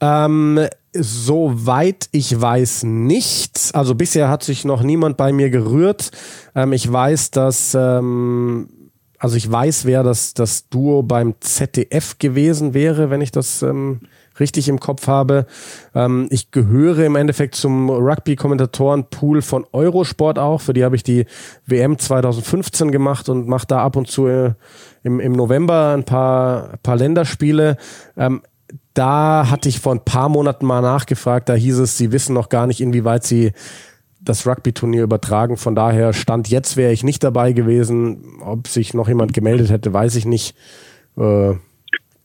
Ähm, 0.00 0.68
soweit 1.00 2.08
ich 2.12 2.40
weiß 2.40 2.84
nicht. 2.84 3.70
Also 3.72 3.94
bisher 3.94 4.28
hat 4.28 4.42
sich 4.42 4.64
noch 4.64 4.82
niemand 4.82 5.16
bei 5.16 5.32
mir 5.32 5.50
gerührt. 5.50 6.10
Ähm, 6.54 6.72
ich 6.72 6.90
weiß, 6.90 7.30
dass, 7.30 7.74
ähm, 7.74 8.68
also 9.18 9.36
ich 9.36 9.50
weiß, 9.50 9.84
wer 9.84 10.02
das, 10.02 10.34
das 10.34 10.68
Duo 10.68 11.02
beim 11.02 11.34
ZDF 11.40 12.18
gewesen 12.18 12.74
wäre, 12.74 13.10
wenn 13.10 13.20
ich 13.20 13.30
das 13.30 13.62
ähm, 13.62 14.00
richtig 14.40 14.68
im 14.68 14.80
Kopf 14.80 15.06
habe. 15.06 15.46
Ähm, 15.94 16.28
ich 16.30 16.50
gehöre 16.50 17.04
im 17.04 17.16
Endeffekt 17.16 17.54
zum 17.54 17.90
Rugby-Kommentatoren-Pool 17.90 19.42
von 19.42 19.66
Eurosport 19.72 20.38
auch. 20.38 20.60
Für 20.60 20.72
die 20.72 20.84
habe 20.84 20.96
ich 20.96 21.02
die 21.02 21.26
WM 21.66 21.98
2015 21.98 22.90
gemacht 22.90 23.28
und 23.28 23.48
mache 23.48 23.66
da 23.66 23.82
ab 23.82 23.96
und 23.96 24.08
zu 24.08 24.26
äh, 24.26 24.52
im, 25.02 25.20
im 25.20 25.32
November 25.32 25.94
ein 25.96 26.04
paar, 26.04 26.78
paar 26.82 26.96
Länderspiele. 26.96 27.76
Ähm, 28.16 28.42
da 28.96 29.50
hatte 29.50 29.68
ich 29.68 29.80
vor 29.80 29.94
ein 29.94 30.04
paar 30.04 30.28
Monaten 30.28 30.64
mal 30.64 30.80
nachgefragt, 30.80 31.48
da 31.48 31.54
hieß 31.54 31.78
es, 31.78 31.98
sie 31.98 32.12
wissen 32.12 32.32
noch 32.32 32.48
gar 32.48 32.66
nicht, 32.66 32.80
inwieweit 32.80 33.24
sie 33.24 33.52
das 34.20 34.46
Rugby-Turnier 34.46 35.02
übertragen. 35.02 35.56
Von 35.56 35.74
daher 35.74 36.12
stand 36.12 36.48
jetzt 36.48 36.76
wäre 36.76 36.92
ich 36.92 37.04
nicht 37.04 37.22
dabei 37.22 37.52
gewesen. 37.52 38.40
Ob 38.40 38.68
sich 38.68 38.94
noch 38.94 39.06
jemand 39.06 39.34
gemeldet 39.34 39.70
hätte, 39.70 39.92
weiß 39.92 40.16
ich 40.16 40.24
nicht. 40.24 40.56
Äh, 41.16 41.54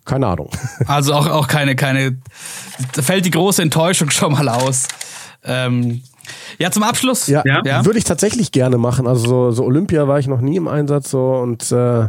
keine 0.06 0.28
Ahnung. 0.28 0.50
Also 0.88 1.14
auch, 1.14 1.28
auch 1.28 1.48
keine, 1.48 1.76
keine, 1.76 2.18
da 2.94 3.02
fällt 3.02 3.26
die 3.26 3.32
große 3.32 3.62
Enttäuschung 3.62 4.10
schon 4.10 4.32
mal 4.32 4.50
aus. 4.50 4.88
Ähm, 5.44 6.02
ja, 6.58 6.72
zum 6.72 6.84
Abschluss. 6.84 7.28
Ja, 7.28 7.44
ja, 7.46 7.86
würde 7.86 8.00
ich 8.00 8.06
tatsächlich 8.06 8.52
gerne 8.52 8.78
machen. 8.78 9.08
Also 9.08 9.28
so, 9.28 9.52
so 9.52 9.66
Olympia 9.66 10.08
war 10.08 10.20
ich 10.20 10.28
noch 10.28 10.42
nie 10.42 10.56
im 10.56 10.68
Einsatz 10.68 11.12
so 11.12 11.36
und 11.36 11.72
äh, 11.72 12.08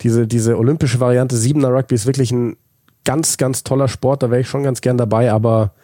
diese, 0.00 0.26
diese 0.26 0.58
olympische 0.58 1.00
Variante 1.00 1.36
Siebener 1.36 1.68
Rugby 1.68 1.94
ist 1.94 2.06
wirklich 2.06 2.32
ein 2.32 2.56
ganz, 3.04 3.36
ganz 3.36 3.64
toller 3.64 3.88
Sport, 3.88 4.22
da 4.22 4.30
wäre 4.30 4.40
ich 4.40 4.48
schon 4.48 4.62
ganz 4.62 4.80
gern 4.80 4.96
dabei, 4.96 5.30
aber 5.30 5.74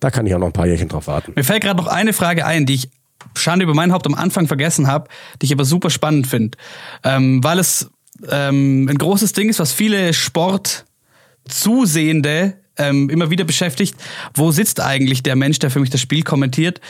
da 0.00 0.10
kann 0.10 0.26
ich 0.26 0.34
auch 0.34 0.38
noch 0.38 0.46
ein 0.46 0.52
paar 0.52 0.66
Jährchen 0.66 0.88
drauf 0.88 1.06
warten. 1.06 1.32
Mir 1.36 1.44
fällt 1.44 1.62
gerade 1.62 1.80
noch 1.80 1.86
eine 1.86 2.12
Frage 2.12 2.44
ein, 2.44 2.66
die 2.66 2.74
ich 2.74 2.90
Schande 3.34 3.64
über 3.64 3.74
mein 3.74 3.92
Haupt 3.92 4.06
am 4.06 4.14
Anfang 4.14 4.48
vergessen 4.48 4.88
habe, 4.88 5.08
die 5.40 5.46
ich 5.46 5.52
aber 5.52 5.64
super 5.64 5.88
spannend 5.90 6.26
finde, 6.26 6.58
ähm, 7.04 7.44
weil 7.44 7.58
es 7.58 7.90
ähm, 8.28 8.88
ein 8.88 8.98
großes 8.98 9.32
Ding 9.32 9.48
ist, 9.48 9.58
was 9.58 9.72
viele 9.72 10.12
Sportzusehende 10.12 12.58
ähm, 12.76 13.08
immer 13.10 13.30
wieder 13.30 13.44
beschäftigt. 13.44 13.94
Wo 14.34 14.50
sitzt 14.50 14.80
eigentlich 14.80 15.22
der 15.22 15.36
Mensch, 15.36 15.60
der 15.60 15.70
für 15.70 15.80
mich 15.80 15.90
das 15.90 16.00
Spiel 16.00 16.22
kommentiert? 16.22 16.80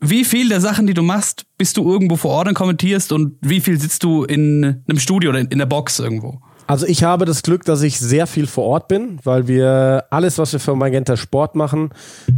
Wie 0.00 0.24
viel 0.24 0.48
der 0.48 0.60
Sachen, 0.60 0.86
die 0.86 0.94
du 0.94 1.02
machst, 1.02 1.46
bist 1.56 1.76
du 1.76 1.90
irgendwo 1.90 2.16
vor 2.16 2.32
Ort 2.32 2.48
und 2.48 2.54
kommentierst 2.54 3.12
und 3.12 3.36
wie 3.40 3.60
viel 3.60 3.80
sitzt 3.80 4.02
du 4.02 4.24
in 4.24 4.82
einem 4.88 4.98
Studio 4.98 5.30
oder 5.30 5.40
in 5.40 5.58
der 5.58 5.66
Box 5.66 5.98
irgendwo? 5.98 6.40
Also 6.66 6.86
ich 6.86 7.04
habe 7.04 7.24
das 7.24 7.42
Glück, 7.42 7.64
dass 7.64 7.82
ich 7.82 7.98
sehr 7.98 8.26
viel 8.26 8.46
vor 8.46 8.64
Ort 8.64 8.88
bin, 8.88 9.20
weil 9.22 9.46
wir 9.46 10.04
alles, 10.10 10.38
was 10.38 10.52
wir 10.52 10.60
für 10.60 10.74
Magenta 10.74 11.16
Sport 11.16 11.54
machen, 11.54 11.90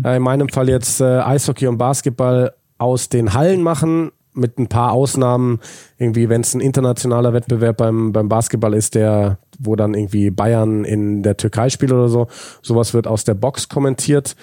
äh, 0.05 0.17
in 0.17 0.23
meinem 0.23 0.49
Fall 0.49 0.69
jetzt 0.69 1.01
äh, 1.01 1.21
Eishockey 1.21 1.67
und 1.67 1.79
Basketball 1.79 2.53
aus 2.77 3.09
den 3.09 3.33
Hallen 3.33 3.63
machen, 3.63 4.13
mit 4.39 4.59
ein 4.59 4.69
paar 4.69 4.93
Ausnahmen, 4.93 5.61
irgendwie, 5.99 6.29
wenn 6.29 6.41
es 6.41 6.55
ein 6.55 6.61
internationaler 6.61 7.33
Wettbewerb 7.33 7.77
beim, 7.77 8.13
beim 8.13 8.29
Basketball 8.29 8.75
ist, 8.75 8.95
der, 8.95 9.39
wo 9.59 9.77
dann 9.77 9.95
irgendwie 9.95 10.31
Bayern 10.31 10.85
in 10.85 11.23
der 11.23 11.37
Türkei 11.37 11.69
spielt 11.69 11.93
oder 11.93 12.09
so, 12.09 12.29
sowas 12.63 12.95
wird 12.95 13.07
aus 13.07 13.25
der 13.25 13.35
Box 13.35 13.69
kommentiert. 13.69 14.37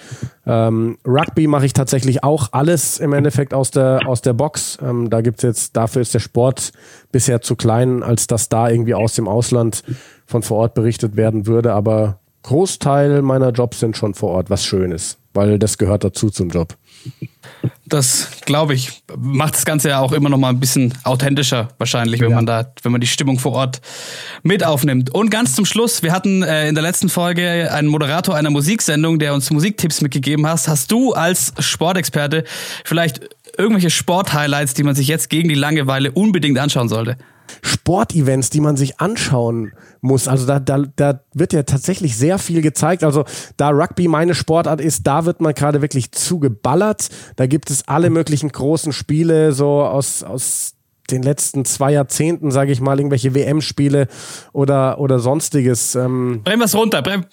Ähm, 0.46 0.98
Rugby 1.06 1.46
mache 1.46 1.66
ich 1.66 1.72
tatsächlich 1.72 2.22
auch 2.22 2.48
alles 2.52 2.98
im 2.98 3.12
Endeffekt 3.12 3.54
aus 3.54 3.70
der, 3.70 4.00
aus 4.06 4.22
der 4.22 4.34
Box. 4.34 4.78
Ähm, 4.82 5.10
da 5.10 5.20
gibt's 5.20 5.42
jetzt, 5.42 5.76
dafür 5.76 6.02
ist 6.02 6.14
der 6.14 6.20
Sport 6.20 6.72
bisher 7.10 7.40
zu 7.40 7.56
klein, 7.56 8.02
als 8.02 8.26
dass 8.26 8.48
da 8.48 8.68
irgendwie 8.68 8.94
aus 8.94 9.14
dem 9.14 9.28
Ausland 9.28 9.82
von 10.26 10.42
vor 10.42 10.58
Ort 10.58 10.74
berichtet 10.74 11.16
werden 11.16 11.46
würde, 11.46 11.72
aber 11.72 12.20
Großteil 12.46 13.22
meiner 13.22 13.50
Jobs 13.50 13.80
sind 13.80 13.96
schon 13.96 14.14
vor 14.14 14.30
Ort, 14.30 14.50
was 14.50 14.64
schön 14.64 14.92
ist, 14.92 15.18
weil 15.34 15.58
das 15.58 15.78
gehört 15.78 16.04
dazu 16.04 16.30
zum 16.30 16.48
Job. 16.48 16.76
Das 17.88 18.28
glaube 18.44 18.74
ich, 18.74 19.02
macht 19.16 19.54
das 19.54 19.64
Ganze 19.64 19.90
ja 19.90 20.00
auch 20.00 20.10
immer 20.10 20.28
noch 20.28 20.38
mal 20.38 20.48
ein 20.48 20.58
bisschen 20.58 20.92
authentischer 21.04 21.68
wahrscheinlich, 21.78 22.20
wenn 22.20 22.30
ja. 22.30 22.36
man 22.36 22.46
da, 22.46 22.72
wenn 22.82 22.90
man 22.90 23.00
die 23.00 23.06
Stimmung 23.06 23.38
vor 23.38 23.52
Ort 23.52 23.80
mit 24.42 24.64
aufnimmt. 24.64 25.10
Und 25.10 25.30
ganz 25.30 25.54
zum 25.54 25.64
Schluss, 25.64 26.02
wir 26.02 26.12
hatten 26.12 26.42
äh, 26.42 26.68
in 26.68 26.74
der 26.74 26.82
letzten 26.82 27.08
Folge 27.08 27.72
einen 27.72 27.86
Moderator 27.86 28.34
einer 28.34 28.50
Musiksendung, 28.50 29.20
der 29.20 29.34
uns 29.34 29.50
Musiktipps 29.52 30.00
mitgegeben 30.00 30.48
hast. 30.48 30.66
Hast 30.66 30.90
du 30.90 31.12
als 31.12 31.52
Sportexperte 31.60 32.42
vielleicht 32.84 33.20
irgendwelche 33.56 33.90
Sporthighlights, 33.90 34.74
die 34.74 34.82
man 34.82 34.96
sich 34.96 35.06
jetzt 35.06 35.30
gegen 35.30 35.48
die 35.48 35.54
Langeweile 35.54 36.10
unbedingt 36.10 36.58
anschauen 36.58 36.88
sollte? 36.88 37.16
Sportevents, 37.62 38.50
die 38.50 38.60
man 38.60 38.76
sich 38.76 39.00
anschauen 39.00 39.72
muss. 40.00 40.28
Also 40.28 40.46
da, 40.46 40.58
da, 40.58 40.84
da 40.96 41.20
wird 41.34 41.52
ja 41.52 41.62
tatsächlich 41.62 42.16
sehr 42.16 42.38
viel 42.38 42.62
gezeigt. 42.62 43.04
Also 43.04 43.24
da 43.56 43.70
Rugby 43.70 44.08
meine 44.08 44.34
Sportart 44.34 44.80
ist, 44.80 45.06
da 45.06 45.24
wird 45.24 45.40
man 45.40 45.54
gerade 45.54 45.82
wirklich 45.82 46.12
zugeballert. 46.12 47.08
Da 47.36 47.46
gibt 47.46 47.70
es 47.70 47.86
alle 47.88 48.10
möglichen 48.10 48.50
großen 48.50 48.92
Spiele, 48.92 49.52
so 49.52 49.82
aus, 49.82 50.22
aus 50.22 50.74
den 51.10 51.22
letzten 51.22 51.64
zwei 51.64 51.92
Jahrzehnten, 51.92 52.50
sage 52.50 52.72
ich 52.72 52.80
mal, 52.80 52.98
irgendwelche 52.98 53.34
WM-Spiele 53.34 54.08
oder, 54.52 54.98
oder 54.98 55.18
sonstiges. 55.18 55.94
Ähm 55.94 56.42
brechen 56.44 56.58
wir 56.58 56.64
es 56.64 56.74
runter, 56.74 57.02
brechen 57.02 57.26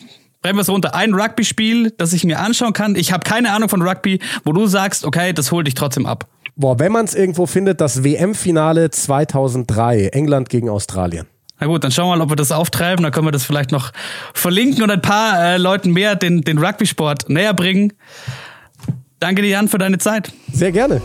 wir 0.44 0.60
es 0.60 0.70
runter. 0.70 0.94
Ein 0.94 1.14
Rugby-Spiel, 1.14 1.92
das 1.98 2.14
ich 2.14 2.24
mir 2.24 2.40
anschauen 2.40 2.74
kann. 2.74 2.96
Ich 2.96 3.12
habe 3.12 3.24
keine 3.24 3.52
Ahnung 3.52 3.70
von 3.70 3.82
Rugby, 3.82 4.20
wo 4.44 4.54
du 4.54 4.68
sagst, 4.68 5.06
okay, 5.06 5.34
das 5.34 5.52
holt 5.52 5.68
dich 5.68 5.74
trotzdem 5.74 6.06
ab. 6.06 6.28
Boah, 6.56 6.78
wenn 6.78 6.92
man 6.92 7.06
es 7.06 7.16
irgendwo 7.16 7.48
findet, 7.48 7.82
das 7.82 8.04
WM-Finale 8.04 8.92
2003, 8.92 10.10
England 10.10 10.50
gegen 10.50 10.70
Australien. 10.70 11.26
Na 11.60 11.68
gut, 11.68 11.84
dann 11.84 11.92
schauen 11.92 12.10
wir 12.10 12.18
mal, 12.18 12.24
ob 12.24 12.30
wir 12.30 12.36
das 12.36 12.52
auftreiben. 12.52 13.04
Dann 13.04 13.12
können 13.12 13.26
wir 13.28 13.32
das 13.32 13.44
vielleicht 13.44 13.72
noch 13.72 13.92
verlinken 14.34 14.84
und 14.84 14.92
ein 14.92 15.02
paar 15.02 15.44
äh, 15.44 15.58
Leuten 15.58 15.92
mehr 15.92 16.16
den, 16.16 16.42
den 16.42 16.58
Rugby-Sport 16.58 17.30
näher 17.30 17.54
bringen. 17.54 17.94
Danke 19.20 19.42
dir, 19.42 19.50
Jan, 19.50 19.68
für 19.68 19.78
deine 19.78 19.98
Zeit. 19.98 20.32
Sehr 20.52 20.72
gerne. 20.72 21.02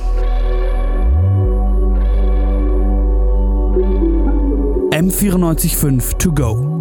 M945 4.91 6.19
to 6.19 6.33
go. 6.33 6.78